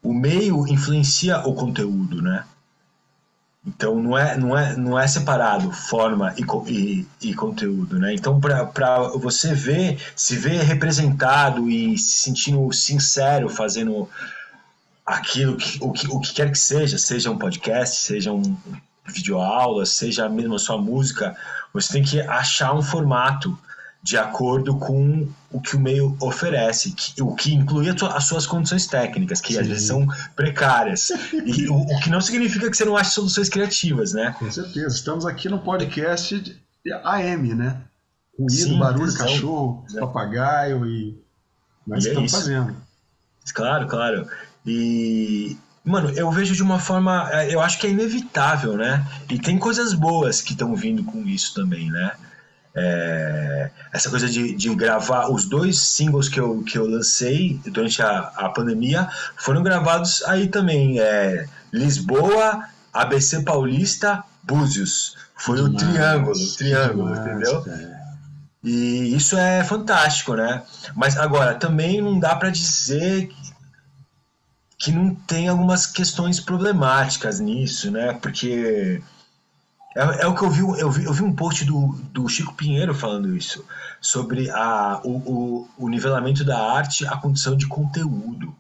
[0.02, 2.44] o meio influencia o conteúdo, né?
[3.66, 8.14] Então não é, não é, não é separado forma e, e, e conteúdo, né?
[8.14, 14.10] Então para você ver, se ver representado e se sentindo sincero fazendo
[15.06, 18.58] aquilo que o, que o que quer que seja, seja um podcast, seja um
[19.06, 21.36] videoaula, seja mesmo a sua música,
[21.74, 23.58] você tem que achar um formato
[24.04, 28.86] de acordo com o que o meio oferece, que, o que inclui as suas condições
[28.86, 29.62] técnicas, que Sim.
[29.62, 31.10] às vezes são precárias.
[31.32, 34.36] e o, o, que não significa que você não ache soluções criativas, né?
[34.38, 34.94] Com certeza.
[34.94, 36.38] Estamos aqui no podcast
[36.84, 37.82] de AM, né?
[38.38, 40.06] Ruído, Sim, barulho, cachorro, Exato.
[40.06, 41.18] papagaio e.
[41.88, 42.76] Nós e é estamos é fazendo.
[43.54, 44.28] Claro, claro.
[44.66, 47.30] E, Mano, eu vejo de uma forma.
[47.32, 49.06] É, eu acho que é inevitável, né?
[49.30, 52.12] E tem coisas boas que estão vindo com isso também, né?
[52.76, 58.02] É, essa coisa de, de, gravar os dois singles que eu, que eu lancei durante
[58.02, 59.08] a, a pandemia
[59.38, 61.00] foram gravados aí também.
[61.00, 65.16] É, Lisboa, ABC Paulista, Búzios.
[65.36, 67.64] Foi o triângulo, o triângulo, entendeu?
[68.64, 70.64] E isso é fantástico, né?
[70.96, 73.30] Mas agora, também não dá para dizer
[74.78, 78.14] que não tem algumas questões problemáticas nisso, né?
[78.22, 79.02] Porque
[79.96, 82.54] é, é, o que eu vi, eu vi, eu vi um post do, do Chico
[82.54, 83.66] Pinheiro falando isso,
[84.02, 88.56] sobre a, o, o, o nivelamento da arte, a condição de conteúdo.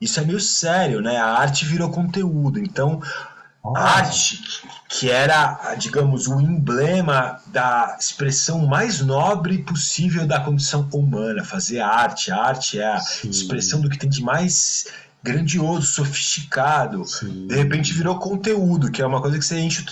[0.00, 1.16] Isso é meio sério, né?
[1.16, 2.60] A arte virou conteúdo.
[2.60, 3.02] Então,
[3.64, 4.40] a arte,
[4.88, 12.30] que era, digamos, o emblema da expressão mais nobre possível da condição humana, fazer arte.
[12.30, 13.30] A arte é a Sim.
[13.30, 14.86] expressão do que tem de mais
[15.22, 17.04] grandioso, sofisticado.
[17.04, 17.48] Sim.
[17.48, 19.84] De repente virou conteúdo, que é uma coisa que você enche,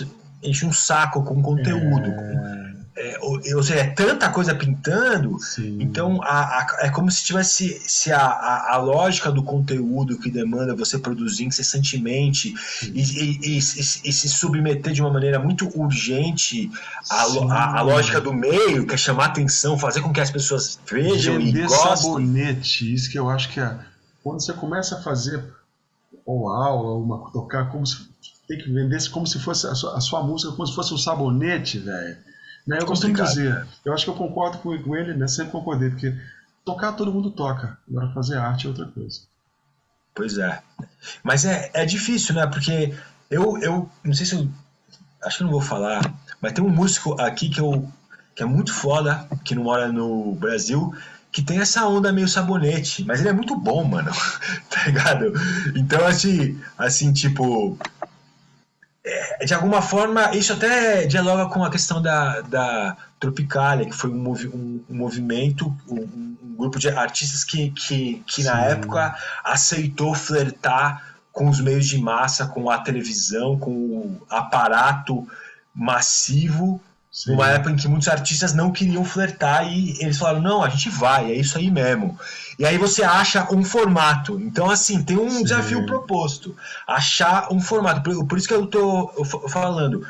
[0.43, 2.09] enche um saco com conteúdo.
[2.09, 2.67] É...
[2.99, 5.77] É, ou, seja, é tanta coisa pintando, Sim.
[5.79, 10.31] então a, a, é como se tivesse se a, a, a, lógica do conteúdo que
[10.31, 16.71] demanda você produzir incessantemente e, e, e, e, se submeter de uma maneira muito urgente
[17.07, 21.65] à, lógica do meio, que é chamar atenção, fazer com que as pessoas vejam Vender
[21.65, 21.97] e gostem.
[21.97, 23.77] sabonete, isso que eu acho que é
[24.23, 25.53] quando você começa a fazer
[26.25, 28.09] ou aula, ou uma, tocar como se
[28.47, 30.97] tem que vender como se fosse a sua, a sua música como se fosse um
[30.97, 32.17] sabonete, velho.
[32.65, 32.77] Né?
[32.79, 35.27] Eu costumo dizer, eu acho que eu concordo com, com ele, né?
[35.27, 36.15] Sempre concordei, porque
[36.65, 39.21] tocar todo mundo toca, agora fazer arte é outra coisa.
[40.13, 40.61] Pois é.
[41.23, 42.47] Mas é, é difícil, né?
[42.47, 42.93] Porque
[43.29, 44.49] eu, eu não sei se eu.
[45.23, 46.01] Acho que não vou falar,
[46.41, 47.89] mas tem um músico aqui que, eu,
[48.35, 50.93] que é muito foda, que não mora no Brasil,
[51.31, 54.11] que tem essa onda meio sabonete, mas ele é muito bom, mano,
[54.69, 55.33] tá ligado?
[55.75, 57.77] Então, assim, assim tipo,
[59.45, 64.17] de alguma forma, isso até dialoga com a questão da, da Tropicalia, que foi um,
[64.17, 70.15] movi um, um movimento, um, um, grupo de artistas que, que, que na época aceitou
[70.15, 75.27] flertar com os meios de massa, com a televisão, com o aparato
[75.73, 76.81] massivo
[77.17, 77.31] Sim.
[77.31, 80.87] Numa época em que muitos artistas não queriam flertar e eles falaram: não, a gente
[80.87, 82.15] vai, é isso aí mesmo.
[82.59, 84.39] E aí você acha um formato.
[84.39, 85.43] Então, assim, tem um Sim.
[85.43, 86.55] desafio proposto:
[86.87, 88.01] achar um formato.
[88.01, 89.11] Por, por isso que eu tô
[89.49, 90.05] falando.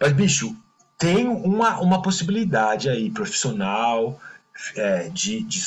[0.00, 0.56] Mas, bicho,
[0.98, 4.20] tem uma, uma possibilidade aí profissional
[4.76, 5.60] é, de, de,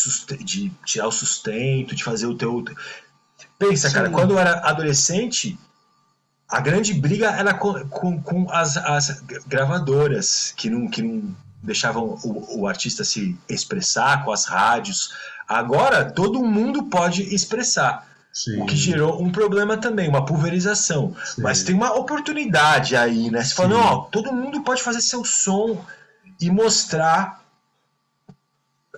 [0.43, 2.63] de, tirar o sustento, de fazer o teu.
[3.57, 3.95] Pensa, Sim.
[3.95, 5.57] cara, quando eu era adolescente,
[6.47, 12.17] a grande briga era com, com, com as, as, gravadoras, que não, que não deixavam
[12.23, 15.13] o, o, artista se expressar, com as rádios.
[15.47, 18.07] Agora, todo mundo pode expressar.
[18.31, 18.61] Sim.
[18.61, 21.15] O que gerou um problema também, uma pulverização.
[21.23, 21.41] Sim.
[21.41, 23.43] Mas tem uma oportunidade aí, né?
[23.43, 25.83] Você fala, ó, todo mundo pode fazer seu som
[26.39, 27.45] e mostrar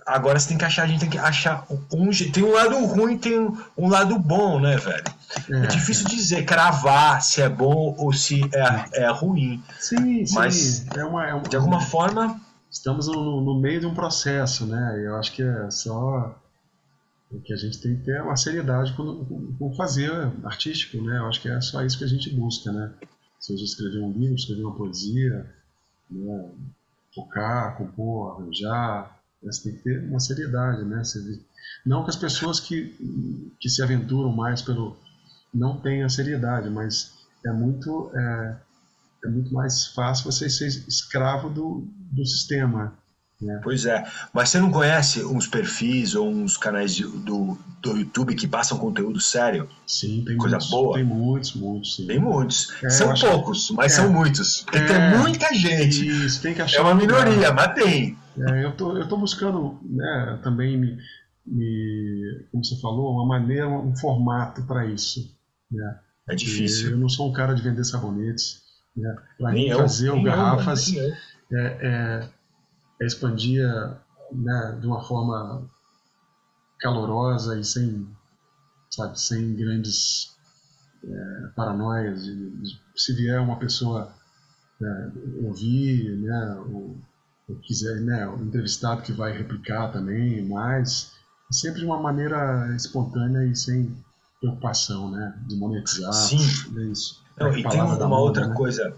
[0.08, 3.18] agora você tem que achar, a gente tem que achar um Tem um lado ruim,
[3.18, 3.38] tem
[3.76, 5.04] um lado bom, né, velho?
[5.50, 6.08] É, é difícil é.
[6.08, 9.62] dizer, cravar se é bom ou se é, é ruim.
[9.78, 10.34] Sim, sim.
[10.34, 12.40] Mas, é uma, é uma, de alguma forma.
[12.70, 15.02] Estamos no, no, meio de um processo, né?
[15.04, 16.38] Eu acho que é só
[17.44, 19.24] que a gente tem que ter uma seriedade com,
[19.58, 20.10] com fazer
[20.44, 21.18] artístico, né?
[21.18, 22.92] Eu acho que é só isso que a gente busca, né?
[23.38, 25.54] Seja escrever um livro, escrever uma poesia,
[26.10, 26.50] né?
[27.14, 31.02] tocar, compor, arranjar, você tem que ter uma seriedade, né?
[31.84, 34.96] Não que as pessoas que, que se aventuram mais pelo
[35.52, 37.14] não tenham seriedade, mas
[37.44, 38.56] é muito é,
[39.24, 42.96] é muito mais fácil você ser escravo do, do sistema.
[43.40, 43.60] Né?
[43.62, 48.34] Pois é, mas você não conhece uns perfis ou uns canais de, do, do YouTube
[48.34, 49.68] que passam conteúdo sério?
[49.86, 50.94] Sim, tem Coisa muitos, boa?
[50.94, 51.96] Tem muitos, muitos.
[51.96, 52.06] Sim.
[52.08, 52.74] Tem muitos.
[52.82, 53.96] É, são poucos, mas é.
[53.96, 54.66] são muitos.
[54.72, 55.16] Tem é.
[55.18, 56.04] muita gente.
[56.08, 56.78] Isso, tem que achar.
[56.78, 58.18] É uma minoria, mas tem.
[58.36, 60.98] É, eu tô, eu tô buscando né, também me,
[61.46, 65.32] me, como você falou, uma maneira, um formato para isso.
[65.70, 65.98] Né?
[66.28, 66.90] É difícil.
[66.90, 68.62] eu não sou um cara de vender sabonetes.
[68.96, 69.16] Né?
[69.38, 71.16] Para mim, fazer o garrafas é,
[71.52, 72.30] é,
[73.00, 73.66] é, expandir
[74.32, 75.68] né, de uma forma
[76.80, 78.08] calorosa e sem,
[78.90, 80.36] sabe, sem grandes
[81.04, 82.22] é, paranoias.
[82.96, 84.12] Se vier uma pessoa
[84.80, 86.64] né, ouvir, né,
[87.62, 91.12] quiser, né, o entrevistado que vai replicar também, mas
[91.50, 93.96] sempre de uma maneira espontânea e sem
[94.40, 96.12] preocupação, né, de monetizar.
[96.12, 96.38] Sim.
[96.76, 97.22] É isso.
[97.38, 98.54] Não, e tem uma outra né?
[98.54, 98.94] coisa,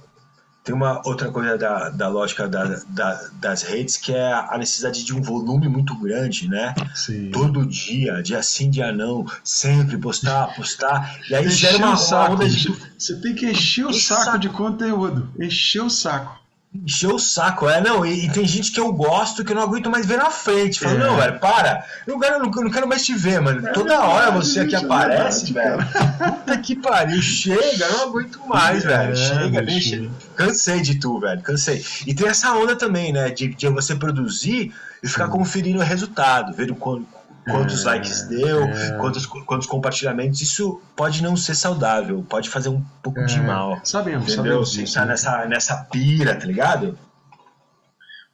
[0.70, 5.04] tem uma outra coisa da, da lógica da, da, das redes que é a necessidade
[5.04, 6.72] de um volume muito grande, né?
[6.94, 7.30] Sim.
[7.32, 12.48] Todo dia, dia sim, dia não, sempre postar, postar, e aí gera uma, uma onda
[12.48, 12.72] de...
[12.96, 16.39] Você tem que encher o saco, saco de conteúdo, encher o saco.
[16.72, 19.64] Encheu o saco, é, não, e, e, tem gente que eu gosto que eu não
[19.64, 20.78] aguento mais ver na frente.
[20.78, 20.98] Fala, é.
[20.98, 23.66] não, velho, para, eu não, quero, eu não quero mais te ver, mano.
[23.66, 25.78] É Toda hora você aqui aparece, velho.
[26.16, 29.16] Puta que pariu, chega, eu não aguento mais, é, velho.
[29.16, 30.08] Chega, deixa.
[30.36, 31.84] Cansei de tu, velho, cansei.
[32.06, 36.52] E tem essa onda também, né, de, de você produzir e ficar conferindo o resultado,
[36.52, 37.04] vendo quando
[37.50, 38.98] quantos é, likes deu, é.
[38.98, 40.40] quantos, quantos compartilhamentos.
[40.40, 43.24] Isso pode não ser saudável, pode fazer um pouco é.
[43.24, 43.80] de mal.
[43.84, 44.64] Sabemos, entendeu?
[44.64, 44.90] sabemos.
[44.90, 46.98] Você tá nessa, nessa pira, tá ligado?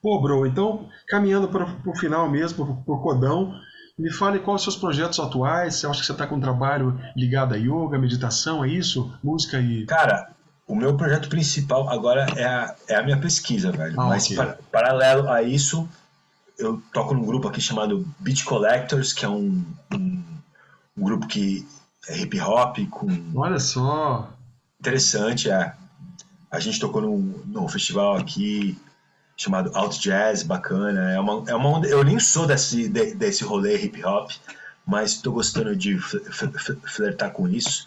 [0.03, 3.55] Pô, bro, então, caminhando para o final mesmo, para o codão,
[3.99, 5.75] me fale quais os seus projetos atuais.
[5.75, 9.13] Você acha que você está com um trabalho ligado a yoga, meditação, é isso?
[9.23, 9.87] Música e.
[9.87, 10.31] Cara,
[10.67, 13.99] o meu projeto principal agora é a, é a minha pesquisa, velho.
[13.99, 14.37] Ah, Mas okay.
[14.37, 15.89] para, paralelo a isso,
[16.59, 20.23] eu toco num grupo aqui chamado Beat Collectors, que é um, um,
[20.97, 21.67] um grupo que
[22.09, 23.07] é hip hop com.
[23.35, 24.31] Olha só!
[24.81, 25.75] Interessante, é.
[26.51, 28.79] A gente tocou num, num festival aqui
[29.37, 31.11] chamado Out Jazz, bacana.
[31.11, 34.31] É uma, é uma eu nem sou desse, de, desse rolê hip hop,
[34.87, 37.87] mas estou gostando de flertar com isso.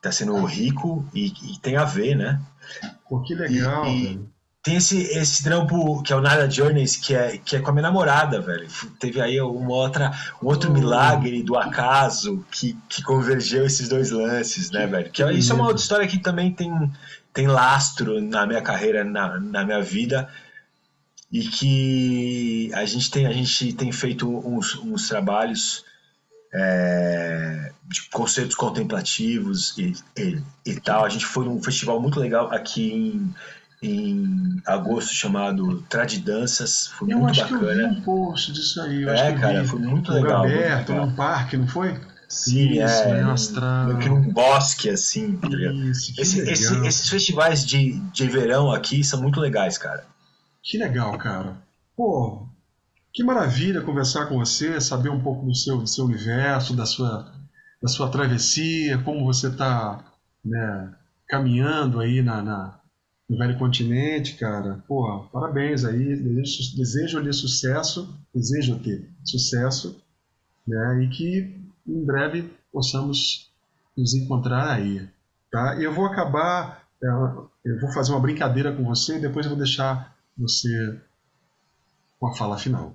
[0.00, 2.40] Tá sendo rico e, e, tem a ver, né?
[3.06, 4.20] Pô, que legal, e, e,
[4.62, 7.72] tem esse, esse trampo que é o Nada Journeys, que é, que é com a
[7.72, 8.68] minha namorada, velho.
[8.98, 10.10] Teve aí uma outra,
[10.42, 15.10] um outro milagre do acaso que, que convergeu esses dois lances, né, velho?
[15.10, 16.70] Que, isso é uma outra história que também tem,
[17.32, 20.28] tem lastro na minha carreira, na, na minha vida.
[21.32, 25.84] E que a gente tem, a gente tem feito uns, uns trabalhos
[26.52, 31.04] é, de concertos contemplativos e, e, e tal.
[31.04, 33.34] A gente foi num festival muito legal aqui em
[33.82, 37.60] em agosto chamado Tradidanças, foi eu muito acho bacana.
[37.60, 39.02] Que eu vi um post disso aí.
[39.02, 40.44] Eu é, cara, foi muito legal.
[40.44, 41.98] Aberto, num parque, não foi?
[42.28, 43.98] Sim, Isso, é.
[44.00, 45.36] Que num bosque, assim.
[45.36, 50.04] Tá Isso, esse, esse, esses festivais de, de verão aqui são muito legais, cara.
[50.62, 51.56] Que legal, cara.
[51.96, 52.46] Pô,
[53.12, 57.32] que maravilha conversar com você, saber um pouco do seu, do seu universo, da sua,
[57.82, 60.04] da sua travessia, como você está
[60.44, 60.94] né,
[61.26, 62.79] caminhando aí na, na
[63.30, 64.82] no Velho Continente, cara.
[64.88, 66.16] Porra, parabéns aí.
[66.16, 70.02] Desejo, desejo-lhe sucesso, desejo ter sucesso,
[70.66, 71.04] né?
[71.04, 71.56] E que
[71.86, 73.48] em breve possamos
[73.96, 75.08] nos encontrar aí,
[75.50, 75.76] tá?
[75.80, 77.06] Eu vou acabar, é,
[77.64, 80.98] eu vou fazer uma brincadeira com você e depois eu vou deixar você
[82.18, 82.94] com a fala final.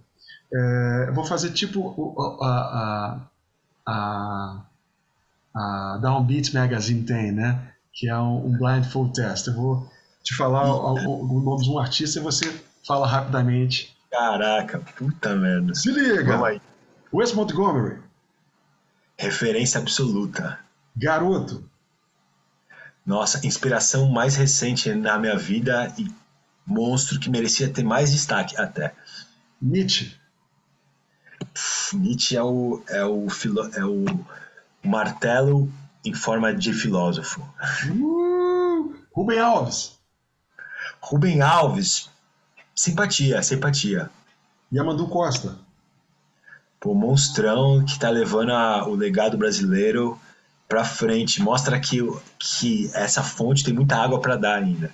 [0.54, 3.22] É, eu vou fazer tipo a, a,
[3.88, 4.66] a,
[5.56, 7.72] a Downbeat Magazine tem, né?
[7.94, 9.48] Que é um, um blindfold test.
[9.48, 9.95] Eu vou
[10.26, 12.52] te falar o, nome de um artista e você
[12.86, 13.96] fala rapidamente.
[14.12, 15.76] Caraca, puta merda.
[15.76, 16.60] Se liga!
[17.14, 18.02] Wes Montgomery.
[19.18, 20.60] Referência absoluta.
[20.98, 21.64] Garoto.
[23.06, 26.12] Nossa, inspiração mais recente na minha vida e
[26.66, 28.96] monstro que merecia ter mais destaque até.
[29.62, 30.20] Nietzsche.
[31.94, 34.06] Nietzsche é o, é o, filo, é o
[34.84, 35.72] martelo
[36.04, 37.48] em forma de filósofo.
[37.88, 39.95] Uh, Rubem Alves.
[41.08, 42.10] Rubem Alves,
[42.74, 44.10] simpatia, simpatia.
[44.72, 45.56] E Amandu Costa.
[46.80, 50.20] Pô, monstrão que tá levando a, o legado brasileiro
[50.68, 51.44] pra frente.
[51.44, 52.00] Mostra que,
[52.40, 54.92] que essa fonte tem muita água para dar ainda.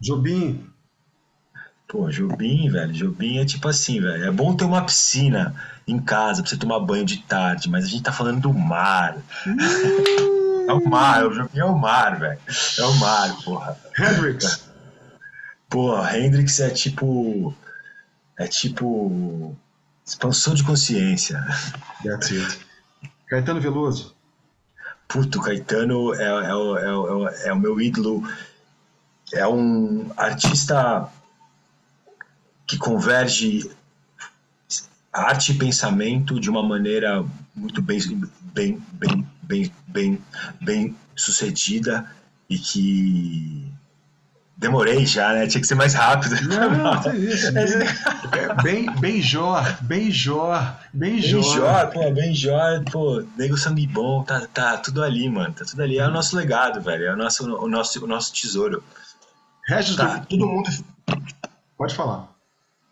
[0.00, 0.68] Jobim.
[1.86, 2.92] Pô, Jobim, velho.
[2.92, 4.24] Jobim é tipo assim, velho.
[4.24, 5.54] É bom ter uma piscina
[5.86, 9.18] em casa pra você tomar banho de tarde, mas a gente tá falando do mar.
[10.68, 12.40] é o mar, o Jobim é o mar, velho.
[12.76, 13.78] É o mar, porra.
[13.96, 14.63] Hendrix.
[15.74, 17.52] Pô, Hendrix é tipo.
[18.38, 19.56] É tipo.
[20.06, 21.44] Expansão de consciência.
[22.04, 22.66] That's it.
[23.26, 24.14] Caetano Veloso.
[25.08, 28.22] Puto, Caetano é, é, é, é, o meu ídolo.
[29.32, 31.10] É um artista
[32.68, 33.68] que converge
[35.12, 37.98] arte e pensamento de uma maneira muito bem,
[38.54, 40.24] bem, bem, bem, bem,
[40.60, 42.08] bem sucedida
[42.48, 43.73] e que
[44.56, 45.46] demorei já, né?
[45.46, 46.36] Tinha que ser mais rápido.
[46.48, 47.46] Não, não isso.
[47.56, 51.42] É, bem, bem jor, bem jor, bem jor.
[51.42, 55.54] Bem jor, pô, bem jor, pô, nego sangue bom, tá, tá tudo ali, mano.
[55.54, 55.98] Tá tudo ali.
[55.98, 57.06] É o nosso legado, velho.
[57.06, 58.82] É o nosso, o nosso, o nosso tesouro.
[59.66, 60.26] Regis, tá, do...
[60.26, 60.70] todo mundo.
[61.76, 62.28] Pode falar.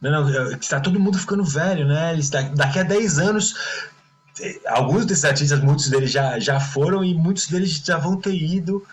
[0.00, 2.12] Não, não, está todo mundo ficando velho, né?
[2.12, 3.54] Eles, daqui a 10 anos,
[4.66, 8.84] alguns desses artistas, muitos deles já, já foram e muitos deles já vão ter ido.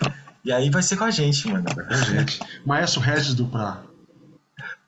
[0.44, 1.66] E aí vai ser com a gente, mano.
[1.74, 2.40] Com a gente.
[2.66, 3.82] Maestro Regis Duprá.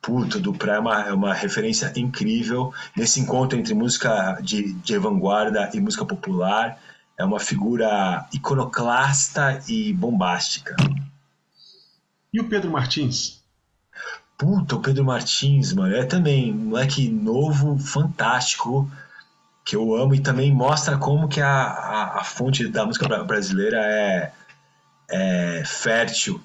[0.02, 5.70] Puta, Duprá é uma, é uma referência incrível nesse encontro entre música de, de vanguarda
[5.74, 6.80] e música popular.
[7.18, 10.76] É uma figura iconoclasta e bombástica.
[12.34, 13.42] E o Pedro Martins?
[14.38, 18.90] Puta, o Pedro Martins, mano, é também um moleque novo, fantástico,
[19.64, 23.78] que eu amo e também mostra como que a, a, a fonte da música brasileira
[23.78, 24.32] é,
[25.12, 26.42] é fértil.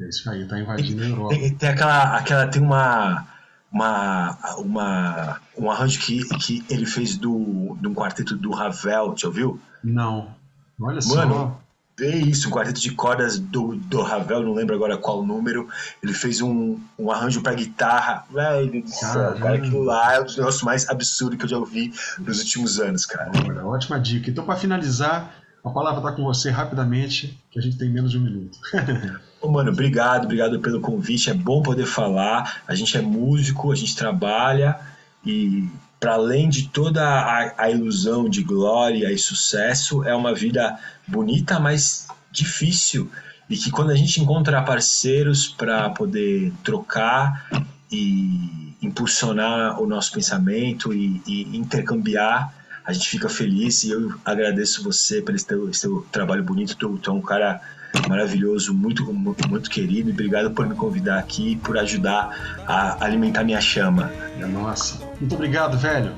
[0.00, 1.34] É isso aí, tá invadindo a Europa.
[1.34, 3.26] Tem, tem, aquela, aquela, tem uma,
[3.72, 9.28] uma, uma, um arranjo que, que ele fez do, de um quarteto do Ravel, já
[9.28, 9.60] ouviu?
[9.82, 10.34] Não.
[10.80, 11.60] Olha Mano, só.
[11.98, 15.66] É isso, um quarteto de cordas do, do Ravel, não lembro agora qual número.
[16.02, 18.26] Ele fez um, um arranjo para guitarra.
[18.30, 21.58] Velho do céu, cara, aquilo lá é um dos negócios mais absurdos que eu já
[21.58, 23.30] ouvi nos últimos anos, cara.
[23.48, 24.28] Olha, ótima dica.
[24.28, 25.32] Então, para finalizar,
[25.66, 28.56] a palavra está com você rapidamente, que a gente tem menos de um minuto.
[29.42, 31.28] Ô, mano, obrigado, obrigado pelo convite.
[31.28, 32.62] É bom poder falar.
[32.68, 34.78] A gente é músico, a gente trabalha
[35.24, 35.68] e
[35.98, 41.58] para além de toda a, a, ilusão de glória e sucesso, é uma vida bonita,
[41.58, 43.10] mas difícil.
[43.50, 47.48] E que quando a gente encontra parceiros para poder trocar
[47.90, 52.54] e impulsionar o nosso pensamento e, e, intercambiar,
[52.86, 53.82] a gente fica feliz.
[53.84, 55.38] E eu agradeço você pelo
[55.74, 56.76] seu, trabalho bonito.
[56.76, 57.60] Tu, tu é um cara
[58.08, 60.10] maravilhoso, muito, muito, muito querido.
[60.10, 64.10] E obrigado por me convidar aqui, por ajudar a alimentar minha chama.
[64.38, 64.98] É nossa.
[65.20, 66.12] Muito obrigado, velho.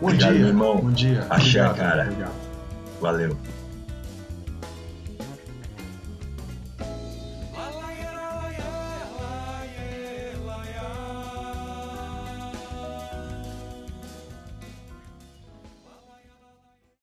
[0.00, 0.76] Bom obrigado, dia, meu irmão.
[0.76, 1.26] Bom dia.
[1.28, 2.02] Axé, obrigado, cara.
[2.04, 2.34] Obrigado.
[3.00, 3.53] Valeu.